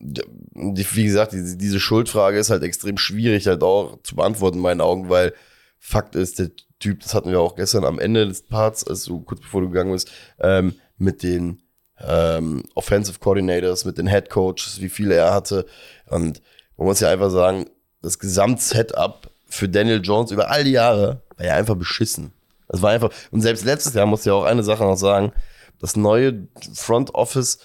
[0.02, 5.10] wie gesagt, diese, Schuldfrage ist halt extrem schwierig halt auch zu beantworten in meinen Augen,
[5.10, 5.34] weil
[5.80, 9.41] Fakt ist, der Typ, das hatten wir auch gestern am Ende des Parts, also kurz
[9.41, 11.62] bevor du gegangen bist, ähm, mit den
[11.99, 15.66] ähm, Offensive Coordinators, mit den Head Coaches, wie viele er hatte.
[16.08, 16.41] Und
[16.78, 17.66] man muss ja einfach sagen,
[18.02, 22.34] das Gesamtsetup für Daniel Jones über all die Jahre war ja einfach beschissen.
[22.68, 25.34] Das war einfach, und selbst letztes Jahr muss ja auch eine Sache noch sagen,
[25.80, 27.60] das neue Front Office,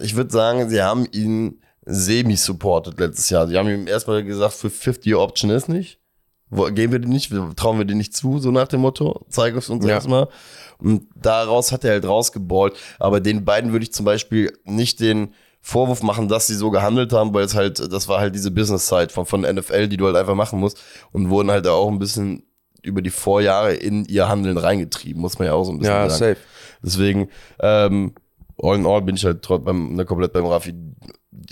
[0.00, 3.48] ich würde sagen, sie haben ihn semi-supported letztes Jahr.
[3.48, 5.98] Sie haben ihm erstmal gesagt, für 50 Option ist nicht.
[6.50, 9.68] Gehen wir die nicht, trauen wir die nicht zu, so nach dem Motto, zeig es
[9.68, 9.92] uns ja.
[9.92, 10.28] erstmal.
[10.78, 12.74] Und daraus hat er halt rausgeballt.
[12.98, 17.12] Aber den beiden würde ich zum Beispiel nicht den Vorwurf machen, dass sie so gehandelt
[17.12, 20.16] haben, weil es halt, das war halt diese Business-Side von, von NFL, die du halt
[20.16, 20.80] einfach machen musst
[21.12, 22.44] und wurden halt auch ein bisschen
[22.82, 26.08] über die Vorjahre in ihr Handeln reingetrieben, muss man ja auch so ein bisschen ja,
[26.08, 26.22] sagen.
[26.22, 26.46] Ja, safe.
[26.82, 27.28] Deswegen,
[27.60, 28.14] ähm,
[28.62, 30.74] all in all bin ich halt beim, ne, komplett beim Raffi.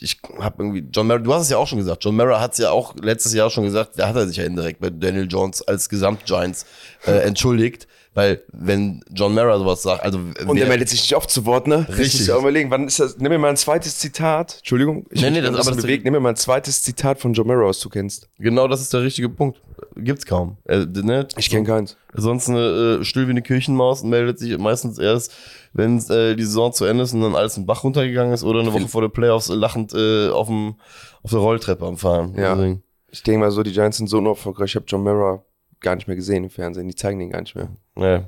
[0.01, 2.53] Ich habe irgendwie, John Mara, du hast es ja auch schon gesagt, John Mara hat
[2.53, 5.27] es ja auch letztes Jahr schon gesagt, da hat er sich ja indirekt bei Daniel
[5.29, 6.67] Jones als Gesamt-Giants
[7.07, 7.87] äh, entschuldigt,
[8.17, 10.19] weil, wenn John Mara sowas sagt, also.
[10.47, 11.87] Und er meldet sich nicht oft zu Wort, ne?
[11.87, 12.23] Richtig.
[12.23, 13.19] Ich auch überlegen, wann ist das?
[13.19, 14.55] Nimm mir mal ein zweites Zitat.
[14.57, 15.05] Entschuldigung.
[15.11, 16.05] Ich nee, nee, das, aber das bewegt.
[16.05, 18.31] Nimm mir mal ein zweites Zitat von John Mara, was du kennst.
[18.39, 19.61] Genau, das ist der richtige Punkt.
[19.97, 20.57] Gibt's kaum.
[20.65, 21.29] Äh, ne?
[21.37, 21.99] Ich kenne keins.
[22.15, 25.35] Sonst eine, äh, still wie eine Kirchenmaus und meldet sich meistens erst,
[25.77, 28.61] wenn äh, die Saison zu Ende ist und dann alles im Bach runtergegangen ist oder
[28.61, 30.77] eine Woche vor den Playoffs lachend äh, auf, dem,
[31.23, 32.35] auf der Rolltreppe am Fahren.
[32.35, 32.55] Ja.
[32.55, 32.83] Deswegen.
[33.11, 34.71] Ich denke mal so, die Giants sind so unerfolgreich.
[34.71, 35.45] Ich habe John Mara
[35.81, 36.89] gar nicht mehr gesehen im Fernsehen.
[36.89, 37.69] Die zeigen den gar nicht mehr.
[37.95, 38.23] Nee.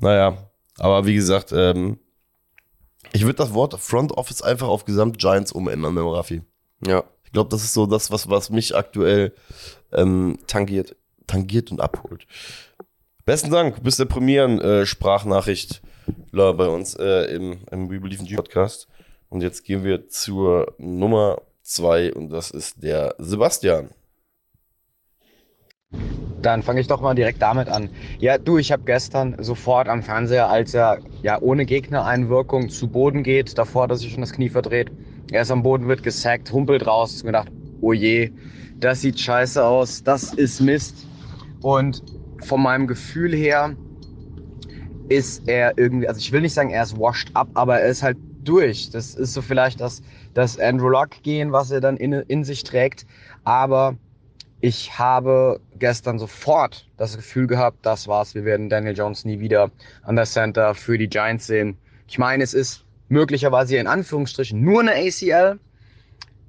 [0.00, 1.98] Naja, aber wie gesagt, ähm,
[3.12, 6.42] ich würde das Wort Front Office einfach auf Gesamt Giants umändern, mit Raffi.
[6.86, 7.04] Ja.
[7.24, 9.34] Ich glaube, das ist so das, was, was mich aktuell
[9.92, 10.96] ähm, tangiert.
[11.26, 12.26] Tangiert und abholt.
[13.24, 15.89] Besten Dank, bis der Premieren-Sprachnachricht äh,
[16.32, 18.88] bei uns äh, im, im We Believe in G Podcast.
[19.28, 23.90] Und jetzt gehen wir zur Nummer zwei und das ist der Sebastian.
[26.42, 27.90] Dann fange ich doch mal direkt damit an.
[28.18, 33.22] Ja, du, ich habe gestern sofort am Fernseher, als er ja ohne Gegnereinwirkung zu Boden
[33.22, 34.90] geht, davor, dass sich schon das Knie verdreht,
[35.30, 38.32] er ist am Boden, wird gesackt, humpelt raus, und gedacht, oh je,
[38.78, 41.06] das sieht scheiße aus, das ist Mist.
[41.60, 42.02] Und
[42.42, 43.76] von meinem Gefühl her
[45.10, 48.02] ist er irgendwie, also ich will nicht sagen, er ist washed up, aber er ist
[48.02, 48.90] halt durch.
[48.90, 50.02] Das ist so vielleicht das,
[50.34, 53.06] das Andrew Luck gehen, was er dann in, in sich trägt.
[53.44, 53.96] Aber
[54.60, 59.72] ich habe gestern sofort das Gefühl gehabt, das war's, wir werden Daniel Jones nie wieder
[60.02, 61.76] an der Center für die Giants sehen.
[62.06, 65.58] Ich meine, es ist möglicherweise in Anführungsstrichen nur eine ACL,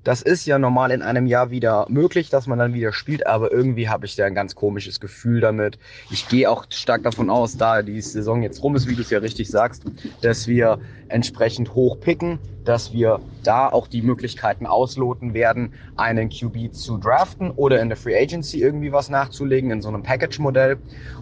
[0.03, 3.51] das ist ja normal in einem Jahr wieder möglich, dass man dann wieder spielt, aber
[3.51, 5.77] irgendwie habe ich da ein ganz komisches Gefühl damit.
[6.09, 9.11] Ich gehe auch stark davon aus, da die Saison jetzt rum ist, wie du es
[9.11, 9.83] ja richtig sagst,
[10.21, 10.79] dass wir
[11.09, 17.51] entsprechend hoch picken, dass wir da auch die Möglichkeiten ausloten werden, einen QB zu draften
[17.51, 20.77] oder in der Free Agency irgendwie was nachzulegen in so einem Package-Modell.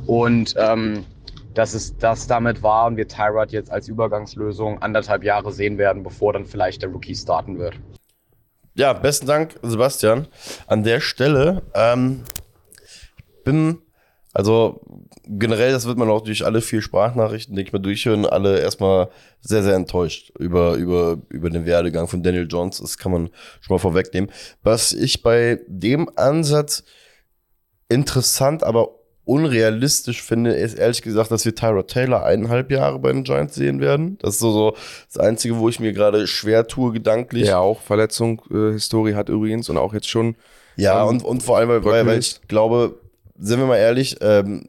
[0.06, 1.06] Und ähm,
[1.54, 6.04] dass es das damit war und wir Tyrod jetzt als Übergangslösung anderthalb Jahre sehen werden,
[6.04, 7.76] bevor dann vielleicht der Rookie starten wird.
[8.80, 10.28] Ja, besten Dank, Sebastian.
[10.66, 12.24] An der Stelle, ähm,
[13.44, 13.80] bin,
[14.32, 14.80] also
[15.26, 19.10] generell, das wird man auch durch alle vier Sprachnachrichten, die ich mal durchhören, alle erstmal
[19.42, 22.78] sehr, sehr enttäuscht über, über, über den Werdegang von Daniel Jones.
[22.78, 24.32] Das kann man schon mal vorwegnehmen.
[24.64, 26.86] Was ich bei dem Ansatz
[27.90, 28.92] interessant, aber
[29.30, 33.80] unrealistisch finde, ist ehrlich gesagt, dass wir Tyra Taylor eineinhalb Jahre bei den Giants sehen
[33.80, 34.18] werden.
[34.22, 34.76] Das ist so, so
[35.06, 37.48] das Einzige, wo ich mir gerade schwer tue, gedanklich.
[37.48, 40.36] Ja, auch Verletzung, äh, Historie hat übrigens und auch jetzt schon.
[40.78, 43.00] Ja, ähm, und, und vor allem, weil, weil, weil ich glaube,
[43.38, 44.68] sind wir mal ehrlich, ähm,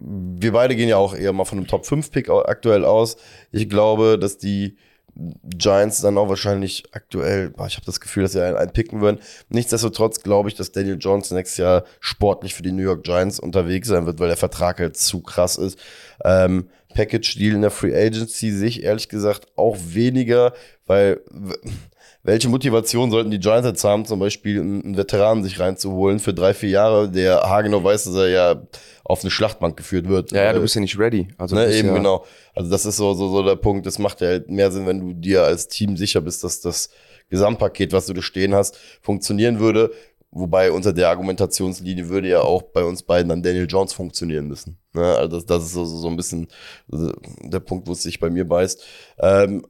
[0.00, 3.16] wir beide gehen ja auch eher mal von einem Top-5-Pick aktuell aus.
[3.52, 4.76] Ich glaube, dass die
[5.14, 9.18] Giants dann auch wahrscheinlich aktuell, ich habe das Gefühl, dass sie einen, einen picken würden.
[9.48, 13.88] Nichtsdestotrotz glaube ich, dass Daniel Jones nächstes Jahr sportlich für die New York Giants unterwegs
[13.88, 15.78] sein wird, weil der Vertrag halt zu krass ist.
[16.24, 20.52] Ähm, Package-Deal in der Free Agency sehe ich ehrlich gesagt auch weniger,
[20.86, 21.20] weil
[22.22, 26.52] welche Motivation sollten die Giants jetzt haben, zum Beispiel einen Veteranen sich reinzuholen für drei,
[26.52, 28.62] vier Jahre, der Hagenau weiß, dass er ja
[29.04, 30.32] auf eine Schlachtbank geführt wird.
[30.32, 31.28] Ja, ja du bist ja nicht ready.
[31.38, 32.24] Also ne, eben ja genau.
[32.54, 33.86] Also das ist so, so, so der Punkt.
[33.86, 36.90] Das macht ja halt mehr Sinn, wenn du dir als Team sicher bist, dass das
[37.30, 39.92] Gesamtpaket, was du da stehen hast, funktionieren würde.
[40.30, 44.78] Wobei unter der Argumentationslinie würde ja auch bei uns beiden dann Daniel Jones funktionieren müssen.
[44.92, 45.02] Ne?
[45.02, 46.48] Also das, das ist so, so ein bisschen
[46.88, 48.84] der Punkt, wo es sich bei mir beißt.
[49.20, 49.64] Ähm,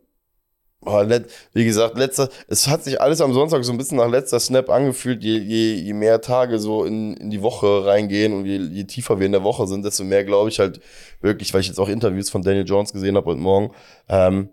[0.80, 4.70] wie gesagt, letzter, es hat sich alles am Sonntag so ein bisschen nach letzter Snap
[4.70, 8.84] angefühlt, je, je, je mehr Tage so in, in die Woche reingehen und je, je
[8.84, 10.80] tiefer wir in der Woche sind, desto mehr glaube ich halt
[11.20, 13.72] wirklich, weil ich jetzt auch Interviews von Daniel Jones gesehen habe heute Morgen.
[14.08, 14.50] Ähm,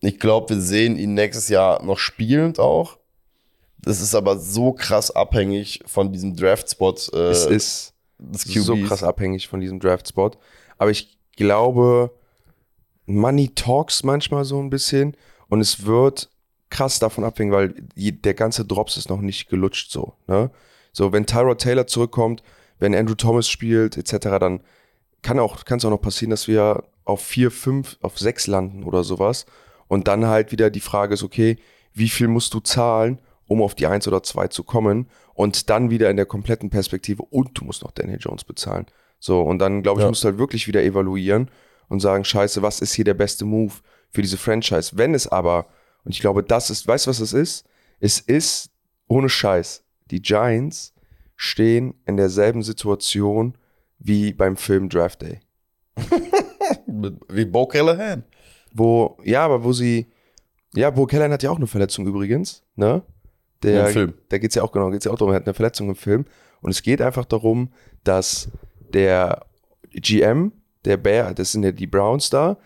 [0.00, 2.98] ich glaube, wir sehen ihn nächstes Jahr noch spielend auch.
[3.80, 6.94] Das ist aber so krass abhängig von diesem Draft-Spot.
[7.12, 10.32] Äh, es ist so krass abhängig von diesem Draft-Spot.
[10.78, 12.10] Aber ich glaube,
[13.06, 15.16] Money talks manchmal so ein bisschen.
[15.48, 16.30] Und es wird
[16.70, 20.14] krass davon abhängen, weil der ganze Drops ist noch nicht gelutscht so.
[20.26, 20.50] Ne?
[20.92, 22.42] So, wenn Tyrod Taylor zurückkommt,
[22.78, 24.60] wenn Andrew Thomas spielt, etc., dann
[25.22, 28.84] kann auch, kann es auch noch passieren, dass wir auf vier, fünf, auf sechs landen
[28.84, 29.46] oder sowas.
[29.88, 31.58] Und dann halt wieder die Frage ist, okay,
[31.92, 35.08] wie viel musst du zahlen, um auf die eins oder zwei zu kommen?
[35.34, 38.86] Und dann wieder in der kompletten Perspektive und du musst noch Daniel Jones bezahlen.
[39.18, 40.08] So, und dann, glaube ich, Ja.
[40.08, 41.50] musst du halt wirklich wieder evaluieren
[41.88, 43.74] und sagen, scheiße, was ist hier der beste Move
[44.14, 44.92] für diese Franchise?
[44.96, 45.66] Wenn es aber,
[46.04, 47.66] und ich glaube, das ist, weißt du, was es ist?
[48.00, 48.70] Es ist,
[49.08, 50.94] ohne Scheiß, die Giants
[51.36, 53.58] stehen in derselben Situation
[53.98, 55.40] wie beim Film Draft Day.
[57.28, 58.24] Wie Bo Callahan.
[58.72, 60.06] Wo, ja, aber wo sie,
[60.74, 63.02] ja, Bo Callahan hat ja auch eine Verletzung übrigens, ne?
[63.62, 64.14] Der, Im Film.
[64.28, 66.24] Da geht's ja auch, genau, geht's ja auch darum, er hat eine Verletzung im Film.
[66.60, 67.72] Und es geht einfach darum,
[68.04, 68.48] dass
[68.92, 69.46] der
[69.90, 70.52] GM,
[70.84, 72.58] der Bear, das sind ja die Browns da,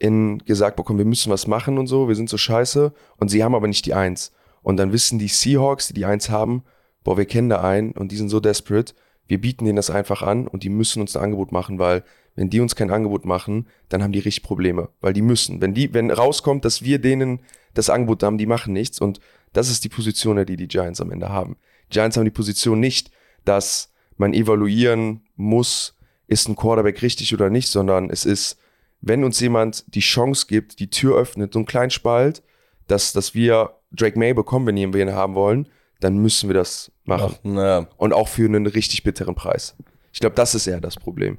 [0.00, 2.92] in gesagt bekommen, wir müssen was machen und so, wir sind so scheiße.
[3.18, 4.32] Und sie haben aber nicht die Eins.
[4.62, 6.64] Und dann wissen die Seahawks, die die Eins haben,
[7.04, 8.94] boah, wir kennen da einen und die sind so desperate,
[9.26, 12.02] wir bieten denen das einfach an und die müssen uns ein Angebot machen, weil
[12.34, 15.60] wenn die uns kein Angebot machen, dann haben die richtig Probleme, weil die müssen.
[15.60, 17.40] Wenn die, wenn rauskommt, dass wir denen
[17.74, 19.20] das Angebot haben, die machen nichts und
[19.52, 21.56] das ist die Position, die die Giants am Ende haben.
[21.88, 23.10] Die Giants haben die Position nicht,
[23.44, 25.96] dass man evaluieren muss,
[26.26, 28.58] ist ein Quarterback richtig oder nicht, sondern es ist,
[29.00, 32.42] wenn uns jemand die Chance gibt, die Tür öffnet, so einen kleinen Spalt,
[32.86, 35.68] dass, dass wir Drake May bekommen, wenn wir ihn haben wollen,
[36.00, 37.34] dann müssen wir das machen.
[37.38, 37.86] Ach, naja.
[37.96, 39.74] Und auch für einen richtig bitteren Preis.
[40.12, 41.38] Ich glaube, das ist eher das Problem.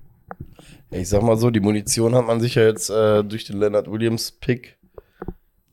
[0.92, 3.90] Ich sag mal so, die Munition hat man sich ja jetzt äh, durch den Leonard
[3.90, 4.78] Williams Pick,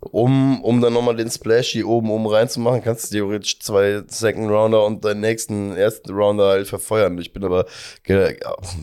[0.00, 4.48] um, um dann nochmal den Splash hier oben oben reinzumachen, kannst du theoretisch zwei Second
[4.48, 7.18] Rounder und deinen nächsten ersten Rounder halt verfeuern.
[7.18, 7.66] Ich bin aber,
[8.06, 8.28] ja,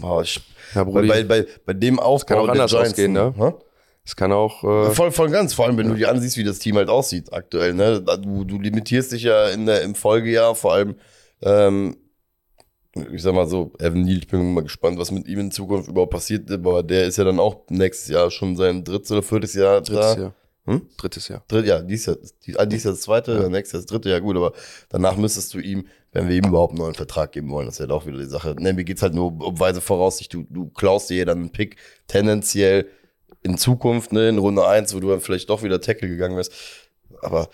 [0.02, 0.42] boah, ich,
[0.74, 3.34] Ja, bei, Brudi, bei, bei, bei dem Aufbau kann auch der anders Giants, ausgehen, ne?
[3.38, 3.54] hä?
[4.04, 4.64] es kann auch.
[4.64, 7.34] Äh, Voll, voll ganz, vor allem wenn du dir ansiehst, wie das Team halt aussieht
[7.34, 7.74] aktuell.
[7.74, 8.02] Ne?
[8.02, 10.96] Du, du limitierst dich ja in der, im Folgejahr, vor allem,
[11.42, 11.98] ähm,
[13.12, 15.90] ich sag mal so, Evan Neal, ich bin mal gespannt, was mit ihm in Zukunft
[15.90, 19.54] überhaupt passiert, aber der ist ja dann auch nächstes Jahr schon sein drittes oder viertes
[19.54, 20.22] Jahr drittes da.
[20.22, 20.34] Jahr.
[20.66, 20.82] Hm?
[20.98, 21.44] Drittes Jahr.
[21.48, 23.50] Dritt, ja, dies Jahr, die, ah, dies Jahr das zweite, Ja.
[23.50, 24.54] nächstes Jahr das dritte, ja gut, aber
[24.90, 27.94] danach müsstest du ihm, wenn wir ihm überhaupt einen neuen Vertrag geben wollen, das wäre
[27.94, 28.56] auch wieder die Sache.
[28.58, 31.78] Ne, mir geht's halt nur um weise Voraussicht, du, du klaust dir dann einen Pick
[32.08, 32.88] tendenziell
[33.44, 36.52] in Zukunft, ne, in Runde eins, wo du dann vielleicht doch wieder Tackle gegangen wärst.
[37.22, 37.50] Aber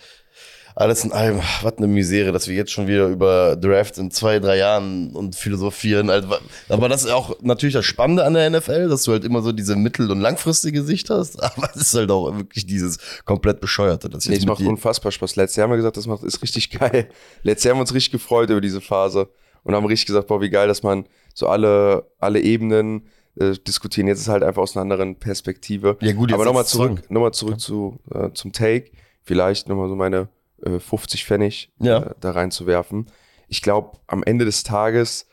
[0.74, 4.38] alles in allem, was eine Misere, dass wir jetzt schon wieder über Draft in zwei,
[4.38, 6.10] drei Jahren und philosophieren.
[6.10, 6.28] Also,
[6.68, 9.52] aber das ist auch natürlich das Spannende an der NFL, dass du halt immer so
[9.52, 11.42] diese mittel- und langfristige Sicht hast.
[11.42, 14.08] Aber es ist halt auch wirklich dieses komplett Bescheuerte.
[14.18, 15.36] Ich Nee, es macht unfassbar Spaß.
[15.36, 17.08] Letztes Jahr haben wir gesagt, das macht, ist richtig geil.
[17.42, 19.28] Letztes Jahr haben wir uns richtig gefreut über diese Phase
[19.64, 21.04] und haben richtig gesagt, boah, wie geil, dass man
[21.34, 23.06] so alle, alle Ebenen
[23.38, 24.06] äh, diskutieren.
[24.08, 25.96] Jetzt ist halt einfach aus einer anderen Perspektive.
[26.00, 27.10] Ja, gut, Aber nochmal zurück, zurück.
[27.10, 28.90] nochmal zurück zu, äh, zum Take.
[29.22, 30.28] Vielleicht nochmal so meine
[30.64, 31.98] äh, 50 Pfennig Ja.
[32.02, 33.06] äh, da reinzuwerfen.
[33.48, 35.26] Ich glaube, am Ende des Tages,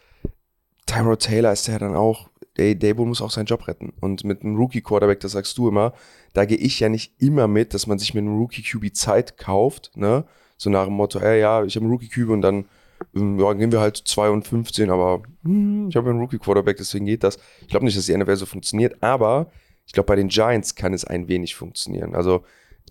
[0.86, 3.94] Tyrod Taylor ist ja dann auch, ey, Dable muss auch seinen Job retten.
[4.02, 5.94] Und mit einem Rookie-Quarterback, das sagst du immer,
[6.34, 9.92] da gehe ich ja nicht immer mit, dass man sich mit einem Rookie-QB Zeit kauft,
[9.96, 10.26] ne?
[10.58, 12.66] So nach dem Motto, ey, ja, ich habe einen Rookie-QB und dann
[13.16, 17.06] ähm, ja, gehen wir halt 2 und 15, aber hm, ich habe einen Rookie-Quarterback, deswegen
[17.06, 17.38] geht das.
[17.62, 19.50] Ich glaube nicht, dass die NFL so funktioniert, aber
[19.86, 22.14] ich glaube, bei den Giants kann es ein wenig funktionieren.
[22.14, 22.44] Also,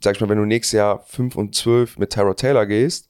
[0.02, 3.08] sag ich mal, wenn du nächstes Jahr 5 und 12 mit Tyrod Taylor gehst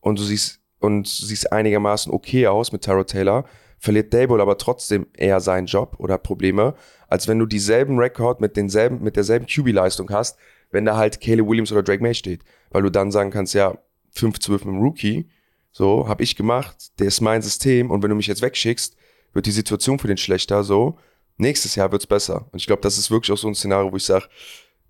[0.00, 3.44] und du siehst und siehst einigermaßen okay aus mit Tyrod Taylor,
[3.78, 6.74] verliert Dable aber trotzdem eher seinen Job oder Probleme,
[7.08, 10.38] als wenn du dieselben Rekord mit denselben, mit derselben QB-Leistung hast,
[10.70, 12.42] wenn da halt Caleb Williams oder Drake May steht.
[12.70, 13.78] Weil du dann sagen kannst, ja,
[14.14, 15.30] 5-12 mit dem Rookie,
[15.70, 18.96] so, habe ich gemacht, der ist mein System und wenn du mich jetzt wegschickst,
[19.32, 20.98] wird die Situation für den schlechter, so.
[21.36, 22.46] Nächstes Jahr wird's besser.
[22.50, 24.26] Und ich glaube, das ist wirklich auch so ein Szenario, wo ich sage,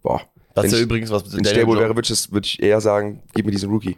[0.03, 0.22] boah,
[0.55, 3.22] Das wenn ist ja ich, übrigens was wenn Daniel Stable wäre, würde ich, eher sagen,
[3.34, 3.96] gib mir diesen Rookie.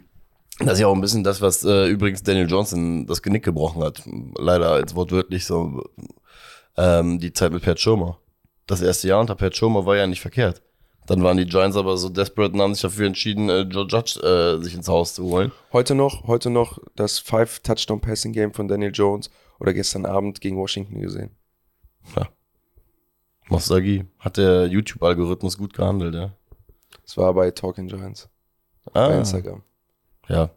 [0.59, 3.83] Das ist ja auch ein bisschen das, was äh, übrigens Daniel Johnson das Genick gebrochen
[3.83, 4.03] hat.
[4.37, 5.83] Leider als wortwörtlich so
[6.77, 8.19] ähm, die Zeit mit Pat Schirmer.
[8.67, 10.61] Das erste Jahr unter Pat Schirmer war ja nicht verkehrt.
[11.07, 14.19] Dann waren die Giants aber so desperate und haben sich dafür entschieden, äh, Joe Judge
[14.21, 15.51] äh, sich ins Haus zu holen.
[15.73, 21.31] Heute noch, heute noch das Five-Touchdown-Passing-Game von Daniel Jones oder gestern Abend gegen Washington gesehen.
[23.51, 24.05] Nostalgie.
[24.17, 26.31] Hat der YouTube-Algorithmus gut gehandelt, ja.
[27.11, 28.29] Das war bei Talking Giants
[28.93, 29.63] bei Ah, Instagram.
[30.29, 30.49] ja.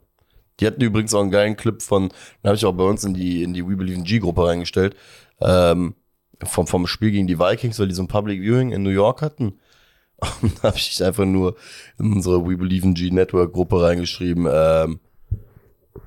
[0.61, 3.13] Die hatten übrigens auch einen geilen Clip von, den habe ich auch bei uns in
[3.13, 4.95] die, in die We Believe in G-Gruppe reingestellt,
[5.41, 5.97] ähm,
[6.45, 9.21] vom, vom Spiel gegen die Vikings, weil die so ein Public Viewing in New York
[9.21, 9.59] hatten.
[10.43, 11.57] Und da habe ich einfach nur
[11.99, 15.01] in unsere We Believe in G Network Gruppe reingeschrieben, ähm,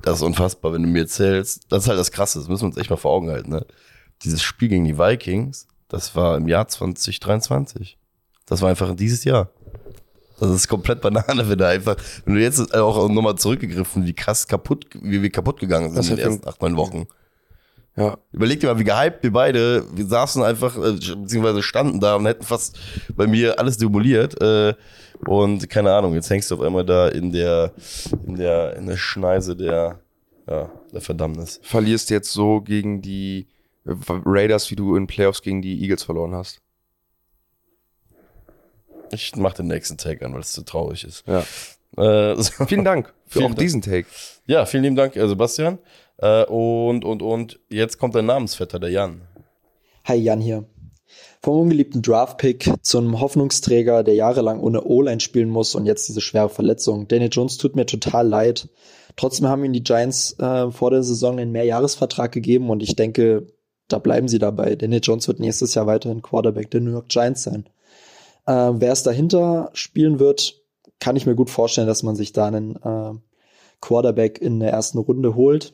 [0.01, 1.65] das ist unfassbar, wenn du mir erzählst.
[1.67, 3.51] Das ist halt das Krasse, das müssen wir uns echt mal vor Augen halten.
[3.51, 3.65] Ne?
[4.23, 7.97] Dieses Spiel gegen die Vikings, das war im Jahr 2023.
[8.45, 9.49] Das war einfach dieses Jahr.
[10.39, 14.47] Das ist komplett Banane, wenn du einfach, wenn du jetzt auch nochmal zurückgegriffen, wie krass
[14.47, 17.07] kaputt, wie wir kaputt gegangen sind Das in den ersten acht, neun Wochen.
[17.95, 18.19] Ja.
[18.31, 22.27] Überleg dir mal, wie gehypt wir beide, wir saßen einfach, äh, beziehungsweise standen da und
[22.27, 22.77] hätten fast
[23.15, 24.39] bei mir alles demoliert.
[24.39, 24.75] Äh,
[25.25, 27.73] und keine Ahnung, jetzt hängst du auf einmal da in der,
[28.27, 29.99] in der, in der Schneise der,
[30.47, 31.59] ja, der Verdammnis.
[31.63, 33.47] Verlierst jetzt so gegen die
[33.85, 36.61] äh, Raiders, wie du in Playoffs gegen die Eagles verloren hast.
[39.11, 41.23] Ich mach den nächsten Take an, weil es zu traurig ist.
[41.27, 41.43] Ja.
[41.95, 42.65] Äh, so.
[42.65, 43.59] Vielen Dank für Vielen auch Dank.
[43.59, 44.05] diesen Take.
[44.45, 45.79] Ja, vielen lieben Dank, äh, Sebastian.
[46.17, 49.21] Äh, und, und, und jetzt kommt dein Namensvetter, der Jan.
[50.05, 50.65] Hi, Jan hier.
[51.41, 56.49] Vom ungeliebten Draft-Pick zum Hoffnungsträger, der jahrelang ohne O-Line spielen muss und jetzt diese schwere
[56.49, 57.07] Verletzung.
[57.07, 58.69] Daniel Jones tut mir total leid.
[59.15, 63.47] Trotzdem haben ihm die Giants äh, vor der Saison einen Mehrjahresvertrag gegeben und ich denke,
[63.87, 64.75] da bleiben sie dabei.
[64.75, 67.67] Daniel Jones wird nächstes Jahr weiterhin Quarterback der New York Giants sein.
[68.47, 70.61] Äh, wer es dahinter spielen wird,
[70.99, 73.13] kann ich mir gut vorstellen, dass man sich da einen äh,
[73.81, 75.73] Quarterback in der ersten Runde holt,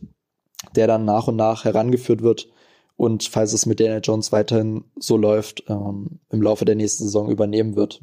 [0.75, 2.49] der dann nach und nach herangeführt wird
[2.95, 7.29] und falls es mit Daniel Jones weiterhin so läuft, ähm, im Laufe der nächsten Saison
[7.29, 8.01] übernehmen wird.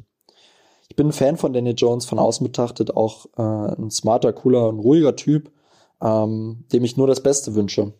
[0.89, 4.67] Ich bin ein Fan von Daniel Jones, von außen betrachtet auch äh, ein smarter, cooler
[4.67, 5.51] und ruhiger Typ,
[6.01, 7.93] ähm, dem ich nur das Beste wünsche.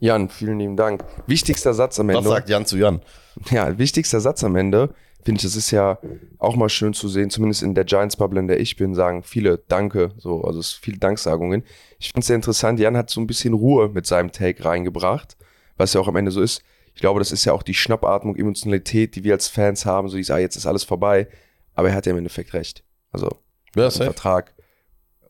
[0.00, 1.04] Jan, vielen lieben Dank.
[1.26, 2.28] Wichtigster Satz am Was Ende.
[2.28, 3.02] sagt Jan zu Jan?
[3.50, 4.94] Ja, wichtigster Satz am Ende.
[5.24, 5.98] Finde ich, das ist ja
[6.38, 9.58] auch mal schön zu sehen, zumindest in der Giants-Bubble, in der ich bin, sagen viele
[9.68, 11.64] Danke, so, also es viele Danksagungen.
[11.98, 15.38] Ich finde es sehr interessant, Jan hat so ein bisschen Ruhe mit seinem Take reingebracht,
[15.78, 16.62] was ja auch am Ende so ist.
[16.94, 20.16] Ich glaube, das ist ja auch die Schnappatmung, Emotionalität, die wir als Fans haben, so
[20.16, 21.26] die sagen, ah, jetzt ist alles vorbei,
[21.74, 22.84] aber er hat ja im Endeffekt recht.
[23.10, 23.30] Also,
[23.74, 24.54] Ja, Vertrag.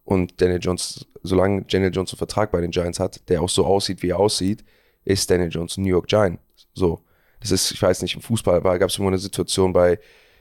[0.03, 3.65] Und Daniel Jones, solange Daniel Jones einen Vertrag bei den Giants hat, der auch so
[3.65, 4.65] aussieht, wie er aussieht,
[5.05, 6.41] ist Daniel Jones ein New York Giant.
[6.75, 7.03] So.
[7.45, 9.99] Das ist, ich weiß nicht, im Fußball gab es irgendwo eine Situation bei,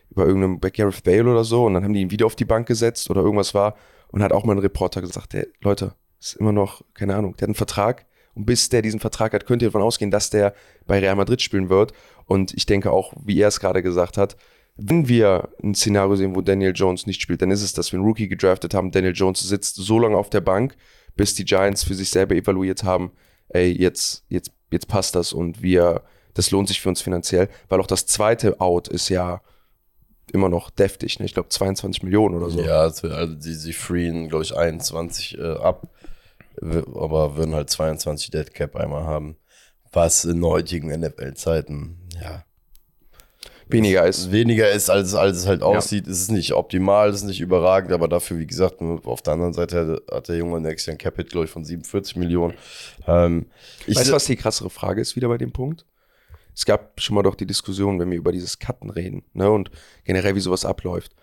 [0.10, 2.46] bei irgendeinem, bei Gareth Bale oder so, und dann haben die ihn wieder auf die
[2.46, 3.76] Bank gesetzt oder irgendwas war,
[4.08, 7.44] und hat auch mal ein Reporter gesagt, der, Leute, ist immer noch, keine Ahnung, der
[7.44, 10.54] hat einen Vertrag, und bis der diesen Vertrag hat, könnt ihr davon ausgehen, dass der
[10.88, 11.94] bei Real Madrid spielen wird.
[12.26, 14.38] Und ich denke auch, wie er es gerade gesagt hat,
[14.76, 18.00] wenn wir ein Szenario sehen, wo Daniel Jones nicht spielt, dann ist es, dass wir
[18.00, 18.90] einen Rookie gedraftet haben.
[18.90, 20.76] Daniel Jones sitzt so lange auf der Bank,
[21.16, 23.12] bis die Giants für sich selber evaluiert haben,
[23.50, 26.04] ey, jetzt, jetzt, jetzt passt das und wir,
[26.34, 29.42] das lohnt sich für uns finanziell, weil auch das zweite Out ist ja
[30.32, 31.26] immer noch deftig, ne?
[31.26, 32.62] Ich glaube 22 Millionen oder so.
[32.62, 35.88] Ja, also die, sie freeen, glaube ich, 21 äh, ab,
[36.62, 39.38] aber würden halt 22 Dead Cap einmal haben.
[39.92, 42.44] Was in heutigen NFL-Zeiten, ja,
[43.68, 44.32] Weniger ist.
[44.32, 46.08] weniger ist, als, als es halt aussieht.
[46.08, 49.54] Es ist nicht optimal, es ist nicht überragend, aber dafür, wie gesagt, auf der anderen
[49.54, 52.54] Seite hat der Junge nächstes Jahr ein Capit, glaube ich, von 47 Millionen.
[53.08, 53.48] Ähm,
[53.88, 55.86] ich, Weißt du, was die krassere Frage ist wieder bei dem Punkt?
[56.56, 59.72] Es gab schon mal doch die Diskussion, wenn wir über dieses Cutten reden, ne, und
[60.04, 61.16] generell, wie sowas abläuft.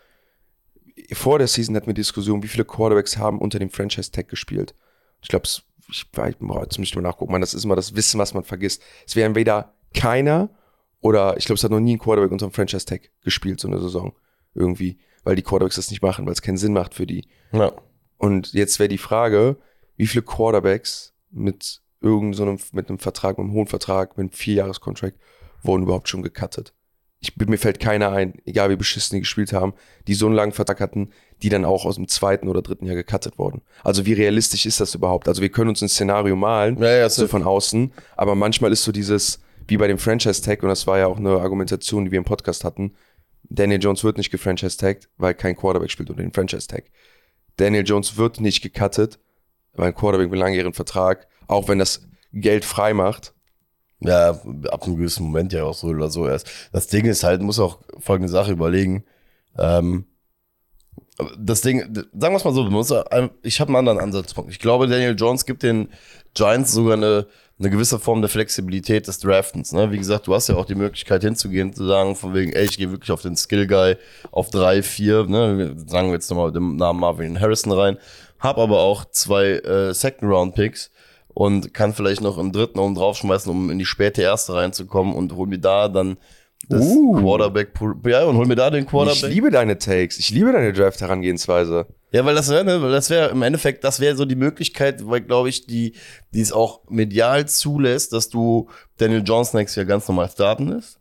[1.12, 4.74] Vor der Season hatten wir Diskussion, wie viele Quarterbacks haben unter dem Franchise-Tag gespielt.
[5.22, 5.46] Ich glaube,
[5.88, 8.44] ich boah, jetzt müsste ich mal nachgucken, man, das ist immer das Wissen, was man
[8.44, 8.82] vergisst.
[9.06, 10.50] Es wäre entweder keiner
[11.00, 13.80] oder ich glaube, es hat noch nie ein Quarterback unter dem Franchise-Tag gespielt, so eine
[13.80, 14.14] Saison.
[14.54, 14.98] Irgendwie.
[15.24, 17.28] Weil die Quarterbacks das nicht machen, weil es keinen Sinn macht für die.
[17.52, 17.72] ja.
[18.18, 19.56] Und jetzt wäre die Frage,
[19.96, 24.24] wie viele Quarterbacks mit irgendeinem, so einem, mit einem Vertrag, mit einem hohen Vertrag, mit
[24.24, 25.16] einem Vierjahres-Contract
[25.62, 26.72] wurden überhaupt schon gecuttet.
[27.22, 29.74] Ich, mir fällt keiner ein, egal wie beschissen die gespielt haben,
[30.07, 31.11] die so einen langen Vertrag hatten,
[31.42, 33.61] die dann auch aus dem zweiten oder dritten Jahr gecuttet wurden.
[33.84, 35.28] Also wie realistisch ist das überhaupt?
[35.28, 38.84] Also wir können uns ein Szenario malen, Ja, ja, so von außen, aber manchmal ist
[38.84, 42.18] so dieses, wie bei dem Franchise-Tag, und das war ja auch eine Argumentation, die wir
[42.18, 42.94] im Podcast hatten,
[43.51, 46.84] Daniel Jones wird nicht gefranchise-tagged, weil kein Quarterback spielt unter dem Franchise-Tag.
[47.57, 49.18] Daniel Jones wird nicht gecuttet,
[49.76, 52.02] ein Quarterback mit langjährigen Vertrag, auch wenn das
[52.32, 53.34] Geld frei macht.
[54.00, 56.48] Ja, ab einem gewissen Moment ja auch so oder so erst.
[56.72, 59.04] Das Ding ist halt, muss auch folgende Sache überlegen.
[59.58, 60.06] Ähm,
[61.38, 63.04] das Ding, sagen wir es mal so,
[63.42, 64.50] ich habe einen anderen Ansatzpunkt.
[64.50, 65.88] Ich glaube, Daniel Jones gibt den
[66.34, 67.26] Giants sogar eine,
[67.58, 69.72] eine gewisse Form der Flexibilität des Draftens.
[69.72, 69.90] Ne?
[69.92, 72.78] Wie gesagt, du hast ja auch die Möglichkeit hinzugehen, zu sagen, von wegen, ey, ich
[72.78, 73.96] gehe wirklich auf den Skill Guy
[74.30, 75.74] auf drei, vier, ne?
[75.86, 77.98] sagen wir jetzt nochmal den Namen Marvin Harrison rein,
[78.41, 80.91] hab aber auch zwei äh, Second Round Picks
[81.28, 85.34] und kann vielleicht noch im dritten oben draufschmeißen, um in die späte erste reinzukommen und
[85.36, 86.16] hol mir da dann
[86.68, 87.16] das Uh.
[87.20, 87.70] Quarterback,
[88.07, 89.32] ja, und hol mir da den Ich Quarterback.
[89.32, 91.86] liebe deine Takes, ich liebe deine Draft-Herangehensweise.
[92.12, 95.07] Ja, weil das wäre, ne, weil das wäre im Endeffekt, das wäre so die Möglichkeit,
[95.09, 95.95] weil glaube ich, die,
[96.34, 98.68] die es auch medial zulässt, dass du
[98.99, 100.99] Daniel Jones nächstes Jahr ganz normal starten lässt.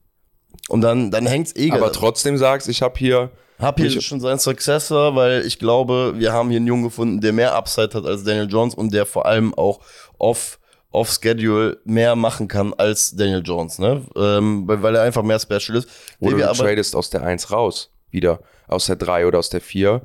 [0.70, 4.20] Und dann, dann hängt's eh Aber trotzdem sagst, ich habe hier, Hab hier Ich- schon
[4.22, 8.06] seinen Successor, weil ich glaube, wir haben hier einen Jungen gefunden, der mehr Upside hat
[8.06, 9.82] als Daniel Jones und der vor allem auch
[10.18, 10.60] off,
[10.92, 14.02] off Schedule mehr machen kann als Daniel Jones, ne?
[14.16, 15.88] Ähm, weil, weil er einfach mehr Special ist.
[16.20, 17.92] oder Den du tradest aus der 1 raus.
[18.12, 20.02] wieder aus der 3 oder aus der 4.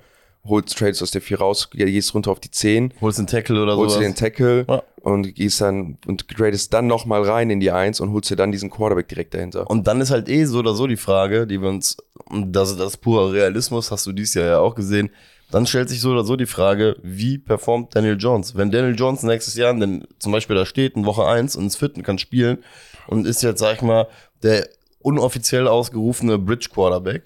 [0.46, 3.76] Holst Trades aus der 4 raus, gehst runter auf die 10, Holst einen Tackle oder
[3.76, 4.00] holst so.
[4.00, 4.82] dir den Tackle Ja.
[5.04, 8.52] Und gehst dann und gradest dann nochmal rein in die 1 und holst dir dann
[8.52, 9.68] diesen Quarterback direkt dahinter.
[9.68, 11.98] Und dann ist halt eh so oder so die Frage, die wir uns,
[12.30, 15.10] das, das ist purer Realismus, hast du dieses Jahr ja auch gesehen,
[15.50, 18.56] dann stellt sich so oder so die Frage, wie performt Daniel Jones?
[18.56, 21.76] Wenn Daniel Jones nächstes Jahr denn zum Beispiel da steht in Woche 1 und ist
[21.76, 22.64] fit und kann spielen
[23.06, 24.08] und ist jetzt, sag ich mal,
[24.42, 24.66] der
[25.00, 27.24] unoffiziell ausgerufene Bridge Quarterback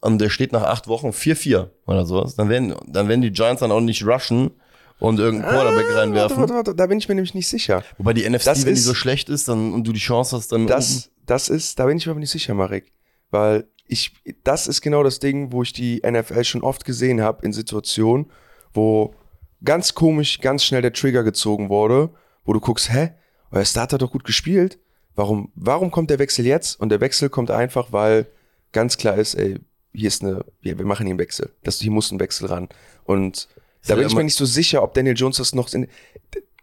[0.00, 3.60] und der steht nach acht Wochen 4-4 oder sowas, dann werden, dann werden die Giants
[3.60, 4.52] dann auch nicht rushen
[5.00, 6.36] und irgendeinen Quarterback Ah, reinwerfen.
[6.38, 7.82] Warte, warte, warte, da bin ich mir nämlich nicht sicher.
[7.98, 10.36] Wobei die NFC, Das wenn die ist- so schlecht ist dann, und du die Chance
[10.36, 12.92] hast, dann Das, das ist, da bin ich mir aber nicht sicher, Marek.
[13.30, 14.14] Weil ich,
[14.44, 18.30] das ist genau das Ding, wo ich die NFL schon oft gesehen habe in Situationen,
[18.72, 19.14] wo
[19.62, 22.10] ganz komisch, ganz schnell der Trigger gezogen wurde,
[22.44, 23.10] wo du guckst, hä,
[23.50, 24.78] euer Starter hat doch gut gespielt.
[25.16, 26.80] Warum, warum kommt der Wechsel jetzt?
[26.80, 28.26] Und der Wechsel kommt einfach, weil
[28.72, 29.60] ganz klar ist, ey,
[29.92, 31.52] hier ist eine, wir, wir machen hier einen Wechsel.
[31.62, 32.68] Das, hier muss ein Wechsel ran.
[33.04, 33.48] Und
[33.86, 35.88] da bin ich mir nicht so sicher, ob Daniel Jones das noch in,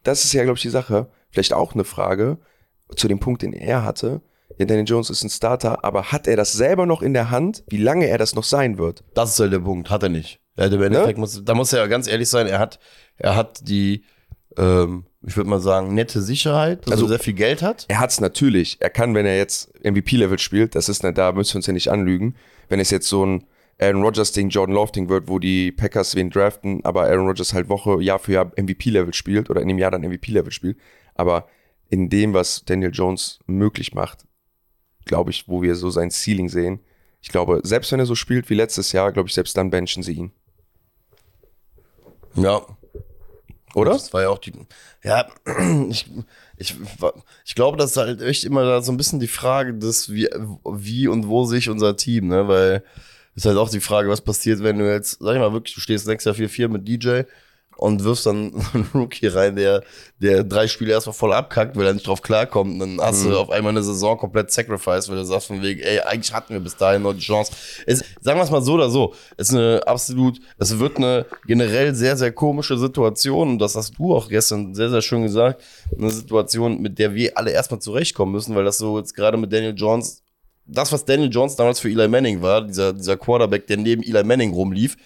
[0.03, 1.07] das ist ja, glaube ich, die Sache.
[1.29, 2.37] Vielleicht auch eine Frage
[2.95, 4.21] zu dem Punkt, den er hatte.
[4.57, 7.63] Ja, Daniel Jones ist ein Starter, aber hat er das selber noch in der Hand,
[7.69, 9.03] wie lange er das noch sein wird?
[9.13, 10.39] Das ist halt der Punkt, hat er nicht.
[10.57, 12.79] Er hat im Endeffekt muss, da muss er ja ganz ehrlich sein, er hat,
[13.17, 14.03] er hat die,
[14.57, 17.85] ähm, ich würde mal sagen, nette Sicherheit, dass Also- er sehr viel Geld hat.
[17.87, 18.77] Er hat's natürlich.
[18.81, 21.73] Er kann, wenn er jetzt MVP-Level spielt, das ist, ne, da müssen wir uns ja
[21.73, 22.35] nicht anlügen.
[22.67, 23.45] Wenn es jetzt so ein
[23.81, 28.01] Aaron Rodgers-Ding, Jordan Love-Ding wird, wo die Packers wen draften, aber Aaron Rodgers halt Woche,
[28.01, 30.77] Jahr für Jahr MVP-Level spielt oder in dem Jahr dann MVP-Level spielt.
[31.15, 31.47] Aber
[31.89, 34.25] in dem, was Daniel Jones möglich macht,
[35.05, 36.79] glaube ich, wo wir so sein Ceiling sehen,
[37.21, 40.03] ich glaube, selbst wenn er so spielt wie letztes Jahr, glaube ich, selbst dann benchen
[40.03, 40.31] sie ihn.
[42.35, 42.61] Ja.
[43.73, 43.91] Oder?
[43.91, 44.53] Das war ja auch die,
[45.03, 45.27] ja,
[45.89, 46.05] ich,
[46.57, 46.75] ich,
[47.45, 50.27] ich glaube, das ist halt echt immer da so ein bisschen die Frage des, wie,
[50.65, 52.83] wie und wo sich unser Team, ne, weil
[53.35, 55.81] ist halt auch die Frage, was passiert, wenn du jetzt, sag ich mal wirklich, du
[55.81, 57.21] stehst nächstes Jahr 4-4 mit DJ
[57.81, 59.83] und wirfst dann einen Rookie rein, der,
[60.19, 62.73] der drei Spiele erstmal voll abkackt, weil er nicht drauf klarkommt.
[62.73, 65.81] Und dann hast du auf einmal eine Saison komplett sacrifice, weil du sagst von wegen,
[65.81, 67.51] ey, eigentlich hatten wir bis dahin noch die Chance.
[67.87, 69.15] Es, sagen wir es mal so oder so.
[69.35, 73.49] Es ist eine absolut, es wird eine generell sehr, sehr komische Situation.
[73.49, 75.63] Und das hast du auch gestern sehr, sehr schön gesagt.
[75.97, 79.51] Eine Situation, mit der wir alle erstmal zurechtkommen müssen, weil das so jetzt gerade mit
[79.51, 80.21] Daniel Jones,
[80.71, 84.23] das, was Daniel Jones damals für Eli Manning war, dieser, dieser Quarterback, der neben Eli
[84.23, 84.97] Manning rumlief,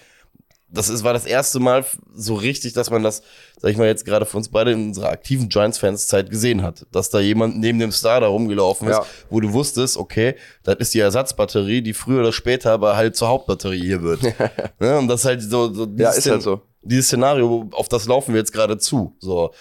[0.67, 3.21] das ist, war das erste Mal so richtig, dass man das,
[3.61, 6.85] sag ich mal, jetzt gerade für uns beide in unserer aktiven Giants-Fans-Zeit gesehen hat.
[6.91, 9.05] Dass da jemand neben dem Star da rumgelaufen ist, Ja.
[9.29, 13.29] wo du wusstest, okay, das ist die Ersatzbatterie, die früher oder später aber halt zur
[13.29, 14.21] Hauptbatterie hier wird.
[14.79, 14.97] ne?
[14.97, 16.61] Und das ist halt so, so Ja, dieses ist halt so.
[16.81, 19.15] Dieses Szenario, auf das laufen wir jetzt gerade zu.
[19.19, 19.51] So.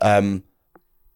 [0.00, 0.42] Ähm,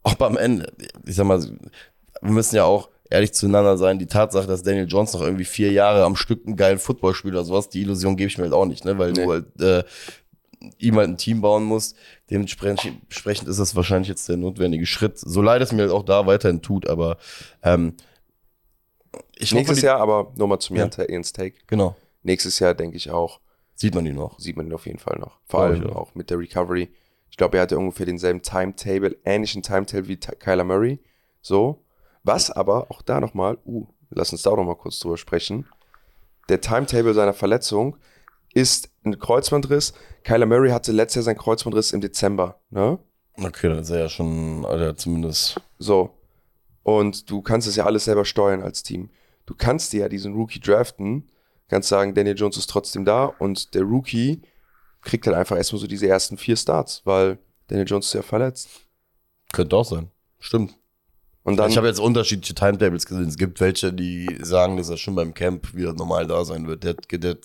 [0.02, 0.72] auch am Ende,
[1.06, 5.12] ich sag mal, wir müssen ja auch ehrlich zueinander sein, die Tatsache, dass Daniel Jones
[5.12, 8.28] noch irgendwie vier Jahre am Stück einen geilen Football spielt oder sowas, die Illusion gebe
[8.28, 8.98] ich mir halt auch nicht, ne?
[8.98, 9.24] Weil Nee.
[9.24, 9.84] du halt äh,
[10.78, 11.96] ihm halt ein Team bauen musst.
[12.30, 15.18] Dementsprechend entsprechend ist das wahrscheinlich jetzt der notwendige Schritt.
[15.18, 17.18] So leid es mir halt auch da weiterhin tut, aber
[17.62, 17.94] ähm,
[19.36, 21.04] ich hoffe, Nächstes die- Jahr aber nochmal zu mir Ja.
[21.08, 21.56] Ian's Take.
[21.66, 21.94] Genau.
[22.22, 23.40] Nächstes Jahr denke ich auch,
[23.74, 24.38] Sieht man ihn noch.
[24.40, 25.38] sieht man ihn auf jeden Fall noch.
[25.44, 25.96] Vor allem auch.
[25.96, 26.88] auch mit der Recovery.
[27.30, 30.98] Ich glaube, er hatte ungefähr denselben Timetable, ähnlichen Timetable wie Kyler Murray.
[31.42, 31.82] So.
[32.26, 35.64] Was aber, auch da nochmal, uh, lass uns da auch nochmal kurz drüber sprechen.
[36.48, 37.96] Der Timetable seiner Verletzung
[38.52, 39.94] ist ein Kreuzbandriss.
[40.24, 42.60] Kyler Murray hatte letztes Jahr seinen Kreuzbandriss im Dezember.
[42.70, 42.98] Ne?
[43.34, 45.60] Okay, dann ist er ja schon, Alter, zumindest.
[45.78, 46.18] So.
[46.82, 49.10] Und du kannst es ja alles selber steuern als Team.
[49.44, 51.30] Du kannst dir ja diesen Rookie draften,
[51.68, 54.42] kannst sagen, Daniel Jones ist trotzdem da und der Rookie
[55.00, 58.68] kriegt halt einfach erstmal so diese ersten vier Starts, weil Daniel Jones ist ja verletzt.
[59.52, 60.10] Könnte auch sein.
[60.40, 60.76] Stimmt.
[61.46, 63.28] Und dann, ich habe jetzt unterschiedliche Timetables gesehen.
[63.28, 66.82] Es gibt welche, die sagen, dass er schon beim Camp wieder normal da sein wird.
[66.84, 67.36] Der, der,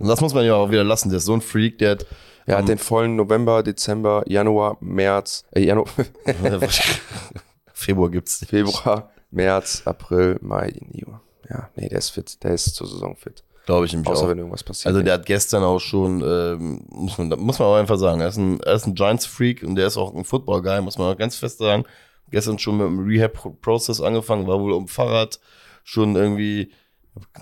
[0.00, 1.08] und das muss man ja auch wieder lassen.
[1.08, 2.06] Der ist so ein Freak, der hat.
[2.46, 5.86] er hat am- den vollen November, Dezember, Januar, März, äh, Januar,
[7.72, 8.44] Februar gibt's.
[8.46, 11.14] Februar, März, April, Mai, Juni.
[11.50, 12.42] Ja, nee, der ist fit.
[12.42, 13.42] Der ist zur Saison fit.
[13.66, 14.28] Glaube ich nämlich Außer auch.
[14.28, 14.88] wenn irgendwas passiert.
[14.88, 18.28] Also der hat gestern auch schon, ähm, muss, man, muss man auch einfach sagen, er
[18.28, 21.16] ist ein, er ist ein Giants-Freak und der ist auch ein Football-Guy, muss man auch
[21.18, 21.84] ganz fest sagen.
[22.30, 25.40] Gestern schon mit dem Rehab-Prozess angefangen, war wohl um Fahrrad
[25.84, 26.72] schon irgendwie,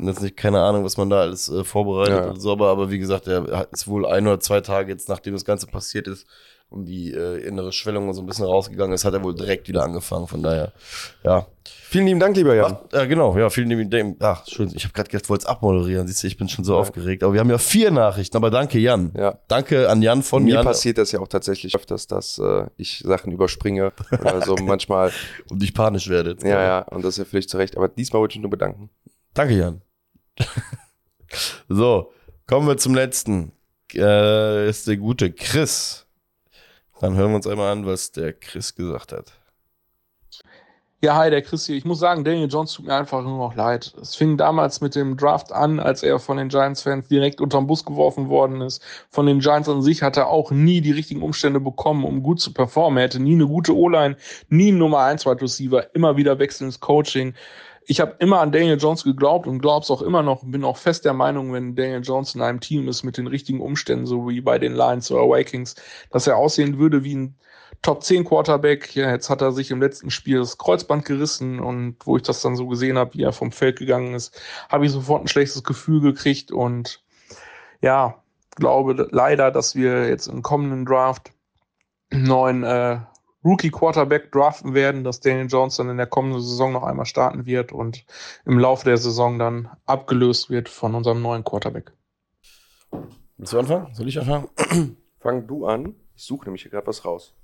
[0.00, 2.30] jetzt nicht keine Ahnung, was man da alles äh, vorbereitet Ja.
[2.30, 5.08] oder so, aber, aber wie gesagt, er hat- ist wohl ein oder zwei Tage jetzt,
[5.08, 6.26] nachdem das Ganze passiert ist
[6.72, 9.82] und die äh, innere Schwellung so ein bisschen rausgegangen ist, hat er wohl direkt wieder
[9.82, 10.26] angefangen.
[10.26, 10.72] Von daher,
[11.24, 11.46] ja.
[11.64, 12.78] Vielen lieben Dank, lieber Jan.
[12.88, 14.16] Ach, ja, genau, ja, vielen lieben Dank.
[14.20, 14.72] Ach, schön.
[14.74, 16.06] Ich habe gerade gedacht, wollte es abmoderieren.
[16.08, 17.22] Siehst du, ich bin schon so aufgeregt.
[17.22, 18.36] Aber wir haben ja vier Nachrichten.
[18.36, 19.12] Aber danke, Jan.
[19.16, 19.38] Ja.
[19.46, 20.64] Danke an Jan von Mir Jan.
[20.64, 23.92] passiert das ja auch tatsächlich öfters, dass äh, ich Sachen überspringe.
[24.24, 25.12] Also manchmal,
[25.50, 26.36] Und ich panisch werde.
[26.42, 27.76] ja, ja, und das ist ja völlig zu Recht.
[27.76, 28.88] Aber diesmal wollte ich nur bedanken.
[29.34, 29.82] Danke, Jan.
[31.68, 32.12] So,
[32.46, 33.52] kommen wir zum letzten.
[33.94, 36.01] Äh, ist der gute Chris.
[37.02, 39.32] Dann hören wir uns einmal an, was der Chris gesagt hat.
[41.00, 41.74] Ja, hi, der Chris hier.
[41.74, 43.92] Ich muss sagen, Daniel Jones tut mir einfach nur noch leid.
[44.00, 47.84] Es fing damals mit dem Draft an, als er von den Giants-Fans direkt unterm Bus
[47.84, 48.84] geworfen worden ist.
[49.10, 52.40] Von den Giants an sich hat er auch nie die richtigen Umstände bekommen, um gut
[52.40, 52.98] zu performen.
[52.98, 54.16] Er hätte nie eine gute O-Line,
[54.48, 57.34] nie einen Nummer 1 Wide Receiver, immer wieder wechselndes Coaching.
[57.86, 60.42] Ich habe immer an Daniel Jones geglaubt und glaube es auch immer noch.
[60.44, 63.60] Bin auch fest der Meinung, wenn Daniel Jones in einem Team ist mit den richtigen
[63.60, 65.74] Umständen, so wie bei den Lions oder Vikings,
[66.10, 67.36] dass er aussehen würde wie ein
[67.82, 68.94] Top 10 Quarterback.
[68.94, 72.40] Ja, jetzt hat er sich im letzten Spiel das Kreuzband gerissen und wo ich das
[72.40, 75.64] dann so gesehen habe, wie er vom Feld gegangen ist, habe ich sofort ein schlechtes
[75.64, 77.02] Gefühl gekriegt und
[77.80, 78.22] ja,
[78.54, 81.32] glaube leider, dass wir jetzt im kommenden Draft
[82.12, 82.98] neuen äh,
[83.44, 87.46] Rookie Quarterback draften werden, dass Daniel Jones dann in der kommenden Saison noch einmal starten
[87.46, 88.04] wird und
[88.44, 91.92] im Laufe der Saison dann abgelöst wird von unserem neuen Quarterback.
[93.36, 93.94] Willst du anfangen?
[93.94, 94.48] Soll ich anfangen?
[95.20, 95.94] Fang du an.
[96.14, 97.34] Ich suche nämlich hier gerade was raus.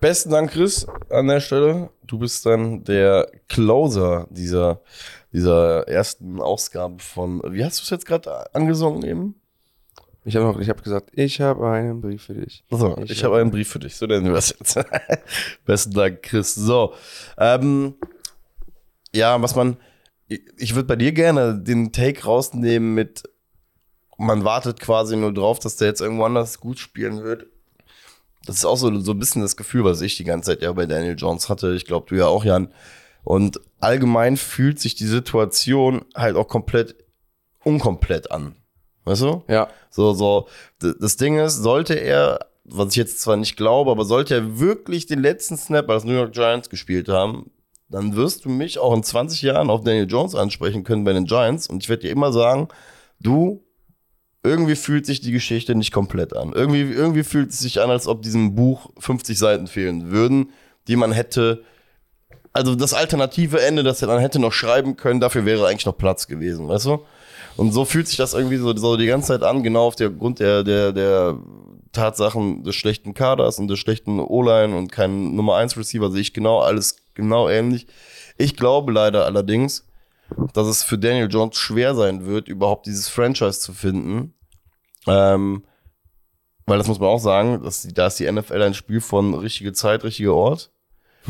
[0.00, 1.90] Besten Dank, Chris, an der Stelle.
[2.02, 4.82] Du bist dann der Closer dieser,
[5.32, 9.40] dieser ersten Ausgabe von, wie hast du es jetzt gerade angesungen eben?
[10.26, 12.64] Ich habe noch, ich habe gesagt, ich habe einen Brief für dich.
[12.68, 13.94] So, ich, ich habe einen Brief für dich.
[13.94, 14.76] So nennen wir das jetzt.
[15.64, 16.52] Besten Dank, Chris.
[16.52, 16.94] So,
[17.38, 17.94] ähm,
[19.14, 19.76] ja, was man,
[20.26, 23.22] ich, ich würde bei dir gerne den Take rausnehmen mit,
[24.18, 27.46] man wartet quasi nur drauf, dass der jetzt irgendwo anders gut spielen wird.
[28.46, 30.72] Das ist auch so, so ein bisschen das Gefühl, was ich die ganze Zeit ja
[30.72, 31.74] bei Daniel Jones hatte.
[31.74, 32.72] Ich glaube, du ja auch, Jan.
[33.22, 36.96] Und allgemein fühlt sich die Situation halt auch komplett
[37.62, 38.56] unkomplett an.
[39.06, 39.44] Weißt du?
[39.48, 39.68] Ja.
[39.88, 40.48] So, so.
[40.78, 45.06] Das Ding ist, sollte er, was ich jetzt zwar nicht glaube, aber sollte er wirklich
[45.06, 47.50] den letzten Snap als New York Giants gespielt haben,
[47.88, 51.24] dann wirst du mich auch in 20 Jahren auf Daniel Jones ansprechen können bei den
[51.24, 52.66] Giants und ich werde dir immer sagen,
[53.20, 53.62] du,
[54.42, 56.52] irgendwie fühlt sich die Geschichte nicht komplett an.
[56.52, 60.50] Irgendwie, irgendwie fühlt es sich an, als ob diesem Buch 50 Seiten fehlen würden,
[60.88, 61.62] die man hätte,
[62.52, 65.96] also das alternative Ende, das er dann hätte noch schreiben können, dafür wäre eigentlich noch
[65.96, 67.04] Platz gewesen, weißt du?
[67.56, 70.10] Und so fühlt sich das irgendwie so, so die ganze Zeit an, genau auf der
[70.10, 71.38] Grund der, der, der
[71.92, 76.34] Tatsachen des schlechten Kaders und des schlechten O-Line und kein Nummer 1 Receiver sehe ich
[76.34, 77.86] genau alles genau ähnlich.
[78.36, 79.86] Ich glaube leider allerdings,
[80.52, 84.34] dass es für Daniel Jones schwer sein wird, überhaupt dieses Franchise zu finden.
[85.06, 85.64] Ähm,
[86.66, 89.72] weil das muss man auch sagen, dass, da ist die NFL ein Spiel von richtige
[89.72, 90.70] Zeit, richtiger Ort.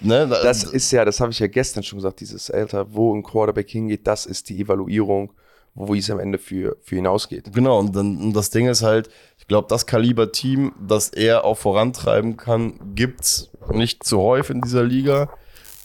[0.00, 3.22] ne, das ist ja, das habe ich ja gestern schon gesagt, dieses Alter, wo ein
[3.22, 5.32] Quarterback hingeht, das ist die Evaluierung
[5.76, 7.52] wo es am Ende für, für hinausgeht.
[7.52, 9.08] Genau, und dann und das Ding ist halt,
[9.38, 14.82] ich glaube, das Kaliber-Team, das er auch vorantreiben kann, gibt's nicht zu häufig in dieser
[14.82, 15.30] Liga.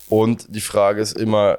[0.08, 1.58] Und die Frage ist immer,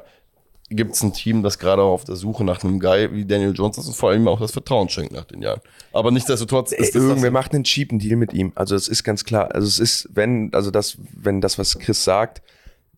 [0.69, 3.77] gibt es ein Team, das gerade auf der Suche nach einem Guy wie Daniel Jones
[3.77, 5.61] ist und vor allem auch das Vertrauen schenkt nach den Jahren.
[5.91, 8.51] Aber nichtsdestotrotz ist Irgendwer macht einen cheapen Deal mit ihm.
[8.55, 9.53] Also es ist ganz klar.
[9.53, 12.41] Also es ist, wenn, also das, wenn das, was Chris sagt,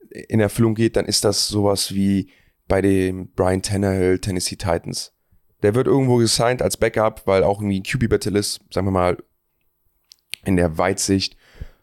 [0.10, 2.30] in Erfüllung geht, dann ist das sowas wie
[2.68, 5.12] bei dem Brian Tannehill Tennessee Titans.
[5.66, 9.18] Der wird irgendwo gesigned als Backup, weil auch irgendwie ein QB-Battle ist, sagen wir mal,
[10.44, 11.36] in der Weitsicht,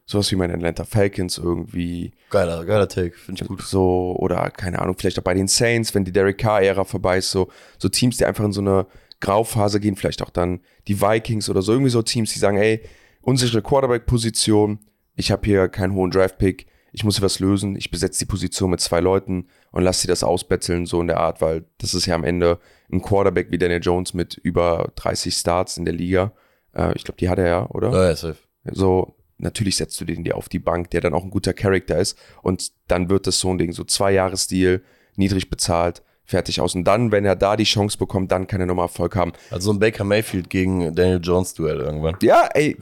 [0.06, 2.12] sowas wie meine Atlanta Falcons irgendwie.
[2.30, 3.60] Geiler, geiler Take, finde ich gut.
[3.62, 7.32] So, oder keine Ahnung, vielleicht auch bei den Saints, wenn die Derek Carr-Ära vorbei ist,
[7.32, 8.86] so, so Teams, die einfach in so eine
[9.18, 12.82] Grauphase gehen, vielleicht auch dann die Vikings oder so, irgendwie so Teams, die sagen, ey,
[13.20, 14.78] unsichere Quarterback-Position,
[15.16, 18.80] ich habe hier keinen hohen Draft-Pick, ich muss was lösen, ich besetze die Position mit
[18.80, 22.14] zwei Leuten und lasse sie das ausbetteln, so in der Art, weil das ist ja
[22.14, 22.60] am Ende
[22.92, 26.32] ein Quarterback wie Daniel Jones mit über 30 Starts in der Liga.
[26.74, 27.90] Äh, ich glaube, die hat er ja, oder?
[27.90, 28.36] Ja, ja, safe.
[28.70, 31.98] So, natürlich setzt du den dir auf die Bank, der dann auch ein guter Charakter
[31.98, 34.82] ist und dann wird das so ein Ding, so zwei Jahres-Deal,
[35.16, 36.02] niedrig bezahlt,
[36.32, 36.74] fertig aus.
[36.74, 39.32] Und dann, wenn er da die Chance bekommt, dann kann er nochmal Erfolg haben.
[39.50, 42.16] Also so ein Baker Mayfield gegen Daniel Jones Duell irgendwann.
[42.22, 42.76] Ja, ey.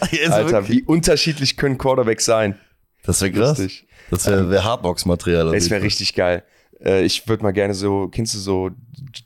[0.30, 2.58] Alter, wie unterschiedlich können Quarterbacks sein?
[3.04, 3.58] Das wäre krass.
[3.58, 3.86] Lustig.
[4.10, 5.52] Das wäre wär Hardbox-Material.
[5.52, 6.42] Das wäre richtig geil.
[6.84, 8.70] Äh, ich würde mal gerne so, kennst du so,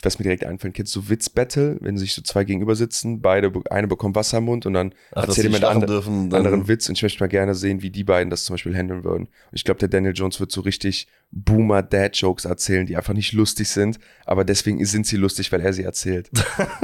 [0.03, 3.89] was mir direkt einfällt, kennst du Witz-Battle, wenn sich so zwei gegenüber sitzen, beide, eine
[3.89, 7.03] bekommt Wasser im Mund und dann Ach, erzählt jemand einen dürfen, anderen Witz und ich
[7.03, 9.25] möchte mal gerne sehen, wie die beiden das zum Beispiel handeln würden.
[9.25, 13.69] Und ich glaube, der Daniel Jones wird so richtig Boomer-Dad-Jokes erzählen, die einfach nicht lustig
[13.69, 16.31] sind, aber deswegen sind sie lustig, weil er sie erzählt.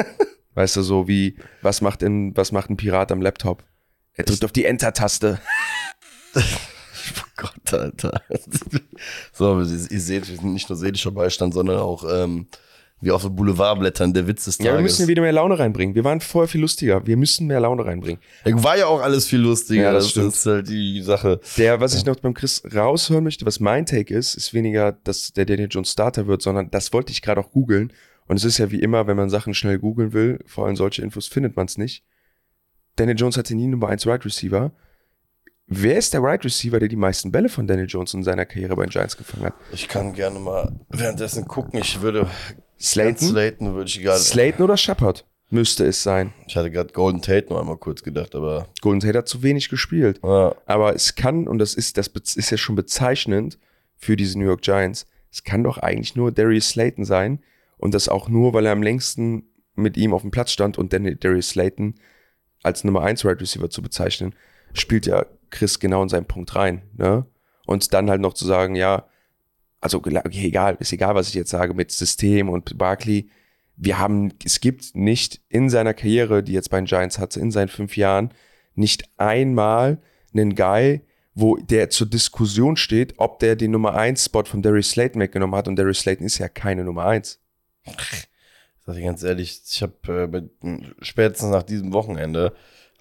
[0.54, 3.64] weißt du, so wie, was macht, in, was macht ein Pirat am Laptop?
[4.14, 5.40] Er drückt auf die Enter-Taste.
[7.20, 8.22] Oh Gott, Alter.
[9.32, 12.46] So, ihr seht, wir sind nicht nur seelischer Beistand, sondern auch ähm,
[13.00, 14.70] wie auf den Boulevardblättern der Witz des Tages.
[14.70, 15.94] Ja, wir müssen wieder mehr Laune reinbringen.
[15.94, 17.06] Wir waren vorher viel lustiger.
[17.06, 18.20] Wir müssen mehr Laune reinbringen.
[18.44, 19.82] Ja, war ja auch alles viel lustiger.
[19.82, 20.34] Ja, das, das stimmt.
[20.34, 21.40] ist halt die Sache.
[21.56, 25.32] Der, was ich noch beim Chris raushören möchte, was mein Take ist, ist weniger, dass
[25.32, 27.92] der Daniel Jones Starter wird, sondern das wollte ich gerade auch googeln.
[28.26, 31.02] Und es ist ja wie immer, wenn man Sachen schnell googeln will, vor allem solche
[31.02, 32.04] Infos findet man es nicht.
[32.96, 34.72] Daniel Jones hatte nie Nummer 1 Right Receiver.
[35.66, 38.76] Wer ist der Right Receiver, der die meisten Bälle von Daniel Jones in seiner Karriere
[38.76, 39.54] bei den Giants gefangen hat?
[39.72, 41.80] Ich kann gerne mal währenddessen gucken.
[41.80, 42.28] Ich würde.
[42.78, 43.28] Slayton?
[43.28, 44.20] Slayton würde ich gerade.
[44.20, 46.34] Slayton oder Shepard müsste es sein.
[46.46, 48.68] Ich hatte gerade Golden Tate noch einmal kurz gedacht, aber.
[48.82, 50.20] Golden Tate hat zu wenig gespielt.
[50.22, 50.54] Ja.
[50.66, 53.58] Aber es kann, und das ist, das ist ja schon bezeichnend
[53.96, 57.40] für diese New York Giants, es kann doch eigentlich nur Darius Slayton sein.
[57.78, 59.44] Und das auch nur, weil er am längsten
[59.74, 61.94] mit ihm auf dem Platz stand und Darius Slayton
[62.62, 64.34] als Nummer 1 Right Receiver zu bezeichnen,
[64.72, 66.82] spielt ja Chris genau in seinen Punkt rein.
[66.96, 67.24] Ne?
[67.66, 69.06] Und dann halt noch zu sagen, ja,
[69.80, 73.30] also egal, ist egal, was ich jetzt sage mit System und Barkley.
[73.76, 77.50] Wir haben, es gibt nicht in seiner Karriere, die jetzt bei den Giants hatte, in
[77.50, 78.32] seinen fünf Jahren,
[78.74, 80.00] nicht einmal
[80.32, 81.02] einen Guy,
[81.34, 85.56] wo der zur Diskussion steht, ob der den Nummer 1 Spot von Darius Slayton weggenommen
[85.56, 87.40] hat und Darius Slayton ist ja keine Nummer 1.
[88.86, 92.54] Sag ich ganz ehrlich, ich habe äh, spätestens nach diesem Wochenende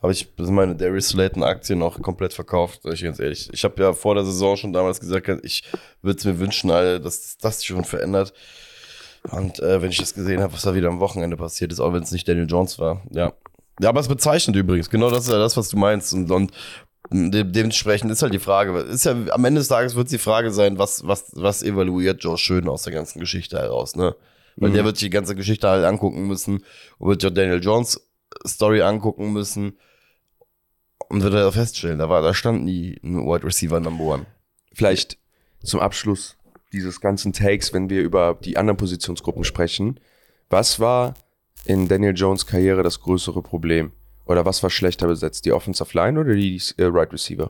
[0.04, 3.50] habe ich meine Darius Slayton Aktien noch komplett verkauft, sag ich ganz ehrlich.
[3.54, 5.64] Ich habe ja vor der Saison schon damals gesagt, ich
[6.02, 8.34] würde es mir wünschen, Alter, dass das sich schon verändert.
[9.32, 11.94] Und äh, wenn ich das gesehen habe, was da wieder am Wochenende passiert ist, auch
[11.94, 13.32] wenn es nicht Daniel Jones war, ja.
[13.80, 14.90] Ja, aber es bezeichnet übrigens.
[14.90, 16.14] Genau das ist ja das, was du meinst.
[16.14, 16.52] Und, und
[17.10, 20.52] de dementsprechend ist halt die Frage, ist ja am Ende des Tages wird die Frage
[20.52, 24.16] sein, was, was, was evaluiert Joe Schön aus der ganzen Geschichte heraus, ne?
[24.58, 24.74] Weil mhm.
[24.76, 26.64] der wird sich die ganze Geschichte halt angucken müssen
[27.00, 28.00] und wird ja Daniel Jones
[28.46, 29.78] Story angucken müssen
[31.10, 34.26] und wird er feststellen, da war, da stand nie ein Wide Receiver Number One.
[34.74, 35.18] Vielleicht
[35.64, 36.38] zum Abschluss
[36.72, 40.00] dieses ganzen Takes, wenn wir über die anderen Positionsgruppen sprechen.
[40.50, 41.14] Was war
[41.66, 43.92] in Daniel Jones Karriere das größere Problem?
[44.26, 45.46] Oder was war schlechter besetzt?
[45.46, 47.50] Die Offensive Line oder die äh, Right Receiver?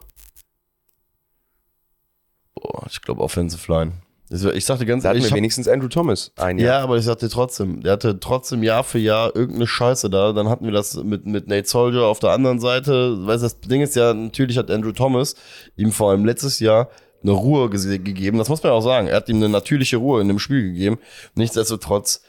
[2.55, 3.93] Boah, ich glaube Offensive Line.
[4.33, 5.23] Ich sagte ganz da ehrlich.
[5.23, 6.79] Hatten wir wenigstens Andrew Thomas ein Jahr.
[6.79, 10.33] Ja, aber ich sagte trotzdem, der hatte trotzdem Jahr für Jahr irgendeine Scheiße da.
[10.33, 13.25] Dann hatten wir das mit, mit Nate Soldier auf der anderen Seite.
[13.25, 15.35] Weißt das Ding ist ja, natürlich hat Andrew Thomas
[15.75, 16.89] ihm vor allem letztes Jahr
[17.21, 18.37] eine Ruhe gegeben.
[18.37, 19.07] Das muss man auch sagen.
[19.07, 20.97] Er hat ihm eine natürliche Ruhe in dem Spiel gegeben.
[21.35, 22.21] Nichtsdestotrotz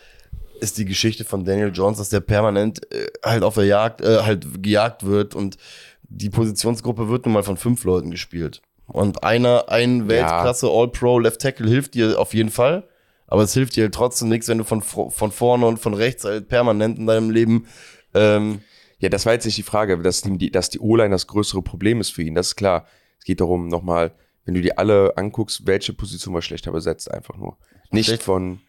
[0.61, 4.22] ist die Geschichte von Daniel Jones, dass der permanent äh, halt auf der Jagd, äh,
[4.22, 5.57] halt gejagt wird und
[6.02, 8.62] die Positionsgruppe wird nun mal von fünf Leuten gespielt.
[8.87, 12.89] Und einer, ein Weltklasse All-Pro Left Tackle hilft dir auf jeden Fall.
[13.26, 16.24] Aber es hilft dir halt trotzdem nichts, wenn du von, von vorne und von rechts
[16.24, 17.66] halt permanent in deinem Leben.
[18.12, 18.61] Ähm
[18.99, 22.01] ja, das war jetzt nicht die Frage, dass die, dass die O-Line das größere Problem
[22.01, 22.35] ist für ihn.
[22.35, 22.87] Das ist klar.
[23.18, 24.12] Es geht darum, nochmal,
[24.45, 27.57] wenn du dir alle anguckst, welche Position war schlechter besetzt, einfach nur.
[27.91, 28.22] Nicht Schlecht.
[28.22, 28.61] von,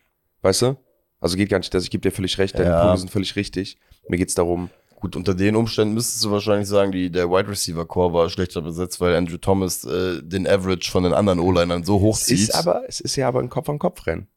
[0.41, 0.77] weißt du?
[1.19, 2.81] Also geht gar nicht, dass ich gebe dir völlig recht, deine ja.
[2.81, 3.77] Punkte sind völlig richtig.
[4.07, 7.85] Mir geht's darum, Gut, unter den Umständen müsstest du wahrscheinlich sagen, die, der Wide Receiver
[7.85, 11.99] Core war schlechter besetzt, weil Andrew Thomas äh, den Average von den anderen O-Linern so
[11.99, 12.39] hoch zieht.
[12.39, 14.27] Es ist aber, es ist ja aber ein Kopf-an-Kopf-Rennen.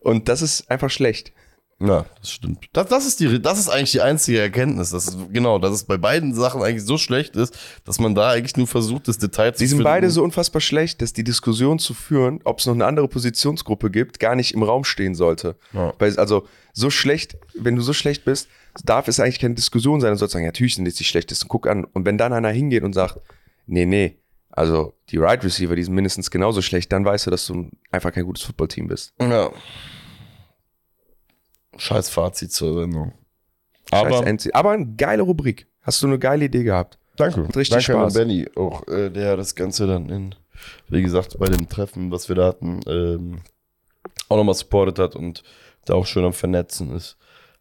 [0.00, 1.32] Und das ist einfach schlecht.
[1.80, 2.66] Ja, das stimmt.
[2.72, 4.90] Das, das, ist die, das ist eigentlich die einzige Erkenntnis.
[4.90, 8.56] Dass, genau, dass es bei beiden Sachen eigentlich so schlecht ist, dass man da eigentlich
[8.56, 11.94] nur versucht, das Detail zu Sie sind beide so unfassbar schlecht, dass die Diskussion zu
[11.94, 15.54] führen, ob es noch eine andere Positionsgruppe gibt, gar nicht im Raum stehen sollte.
[15.72, 15.94] Ja.
[16.00, 18.48] Weil, also, so schlecht, wenn du so schlecht bist,
[18.84, 20.12] darf es eigentlich keine Diskussion sein.
[20.12, 21.84] Du sollst sagen, ja, natürlich sind jetzt die schlechtesten, guck an.
[21.84, 23.18] Und wenn dann einer hingeht und sagt,
[23.66, 24.18] nee, nee,
[24.50, 28.12] also die Right Receiver, die sind mindestens genauso schlecht, dann weißt du, dass du einfach
[28.12, 29.14] kein gutes Footballteam bist.
[29.20, 29.50] Ja.
[31.76, 33.12] Scheiß Fazit zur Sendung.
[33.90, 35.66] Aber, aber eine geile Rubrik.
[35.80, 36.98] Hast du eine geile Idee gehabt?
[37.16, 37.46] Danke.
[37.46, 38.16] Hat richtig Danke Spaß.
[38.16, 40.34] an Benny, auch äh, der das Ganze dann in,
[40.88, 43.40] wie gesagt, bei dem Treffen, was wir da hatten, ähm,
[44.28, 45.42] auch nochmal supportet hat und
[45.84, 47.16] da auch schön am Vernetzen ist.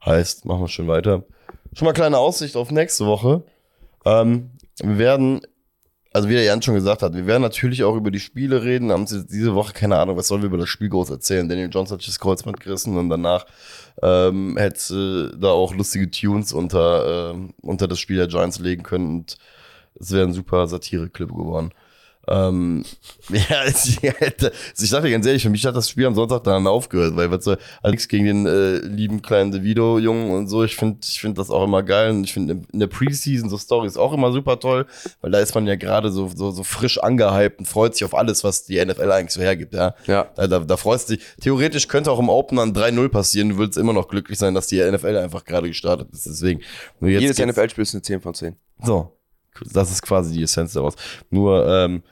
[0.05, 1.23] Heißt, machen wir schon weiter.
[1.73, 3.43] Schon mal kleine Aussicht auf nächste Woche.
[4.05, 5.41] Ähm, wir werden
[6.17, 8.91] also wie der Jan schon gesagt hat, wir werden natürlich auch über die Spiele reden.
[8.91, 11.47] Haben sie diese Woche keine Ahnung, was sollen wir über das Spiel groß erzählen.
[11.47, 13.45] Daniel Jones hat sich das Kreuzband gerissen und danach
[14.01, 18.81] ähm, hätte äh, da auch lustige Tunes unter, äh, unter das Spiel der Giants legen
[18.81, 19.37] können und
[19.99, 21.71] es wäre ein super Satire-Clip geworden.
[22.29, 22.83] Ähm,
[23.29, 26.67] ja, ich, ich sag dir ganz ehrlich, für mich hat das Spiel am Sonntag dann
[26.67, 30.63] aufgehört, weil was soll, also nichts gegen den äh, lieben kleinen DeVito-Jungen und so.
[30.63, 33.57] Ich finde ich finde das auch immer geil und ich finde in der Preseason so
[33.57, 34.85] Stories auch immer super toll,
[35.21, 38.13] weil da ist man ja gerade so, so, so frisch angehypt und freut sich auf
[38.13, 39.95] alles, was die NFL eigentlich so hergibt, ja.
[40.05, 40.29] Ja.
[40.35, 41.25] Da, da, da freust du dich.
[41.39, 44.67] Theoretisch könnte auch im Open an 3-0 passieren, du würdest immer noch glücklich sein, dass
[44.67, 46.25] die NFL einfach gerade gestartet ist.
[46.25, 46.61] Deswegen.
[46.99, 48.55] Jedes NFL-Spiel ist eine 10 von 10.
[48.83, 49.13] So.
[49.73, 50.95] Das ist quasi die Essenz daraus.
[51.29, 52.03] Nur, ähm,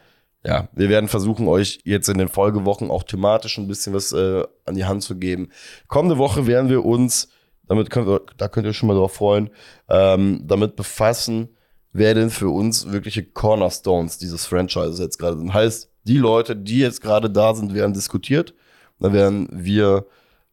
[0.46, 4.44] ja, wir werden versuchen, euch jetzt in den Folgewochen auch thematisch ein bisschen was äh,
[4.66, 5.50] an die Hand zu geben.
[5.88, 7.30] Kommende Woche werden wir uns,
[7.68, 9.50] damit könnt ihr, da könnt ihr schon mal drauf freuen,
[9.90, 11.50] ähm, damit befassen,
[11.92, 15.54] wer denn für uns wirkliche Cornerstones dieses Franchises jetzt gerade sind.
[15.54, 18.54] Heißt, die Leute, die jetzt gerade da sind, werden diskutiert.
[19.00, 20.06] Da werden wir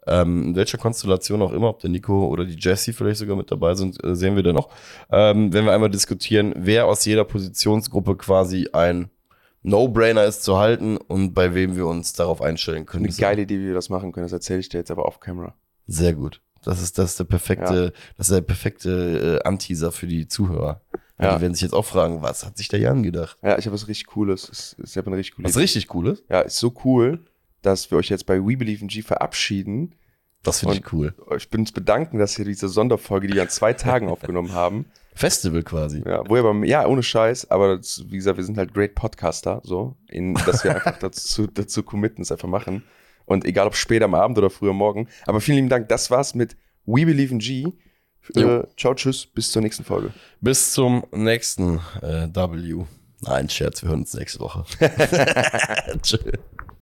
[0.04, 3.52] Ähm, in welcher Konstellation auch immer, ob der Nico oder die Jessie vielleicht sogar mit
[3.52, 4.68] dabei sind, äh, sehen wir dann noch.
[5.12, 9.10] Ähm, wenn wir einmal diskutieren, wer aus jeder Positionsgruppe quasi ein
[9.62, 13.04] No-Brainer ist zu halten und bei wem wir uns darauf einstellen können.
[13.06, 14.24] Eine geile Idee, wie wir das machen können.
[14.24, 15.54] Das erzähle ich dir jetzt aber off Camera.
[15.86, 16.40] Sehr gut.
[16.64, 20.80] Das ist, das ist der perfekte, das ist der perfekte äh, Anteaser für die Zuhörer.
[21.18, 21.24] Ja.
[21.26, 21.34] Ja.
[21.36, 23.36] Die werden sich jetzt auch fragen, was hat sich der Jan gedacht?
[23.42, 24.48] Ja, ich habe was richtig Cooles.
[24.48, 26.22] Es- Ich habe eine richtig coole Was richtig Cooles?
[26.28, 27.24] Ja, ist so cool,
[27.62, 29.94] dass wir euch jetzt bei We Believe in G verabschieden.
[30.42, 31.14] Das finde ich cool.
[31.36, 34.86] Ich bin uns bedanken, dass wir diese Sonderfolge, die wir an zwei Tagen aufgenommen haben.
[35.14, 36.02] Festival quasi.
[36.06, 39.60] Ja, wo aber, ja, ohne Scheiß, aber das, wie gesagt, wir sind halt great Podcaster,
[39.64, 42.82] so, in, dass wir einfach dazu, dazu committen, es einfach machen.
[43.24, 45.08] Und egal ob spät am Abend oder früh am Morgen.
[45.26, 45.88] Aber vielen lieben Dank.
[45.88, 46.56] Das war's mit
[46.86, 47.72] We Believe in G.
[48.34, 50.12] Äh, ciao, tschüss, bis zur nächsten Folge.
[50.40, 52.84] Bis zum nächsten äh, W.
[53.20, 54.64] Nein, Scherz, wir hören uns nächste Woche.
[56.02, 56.20] Tschüss.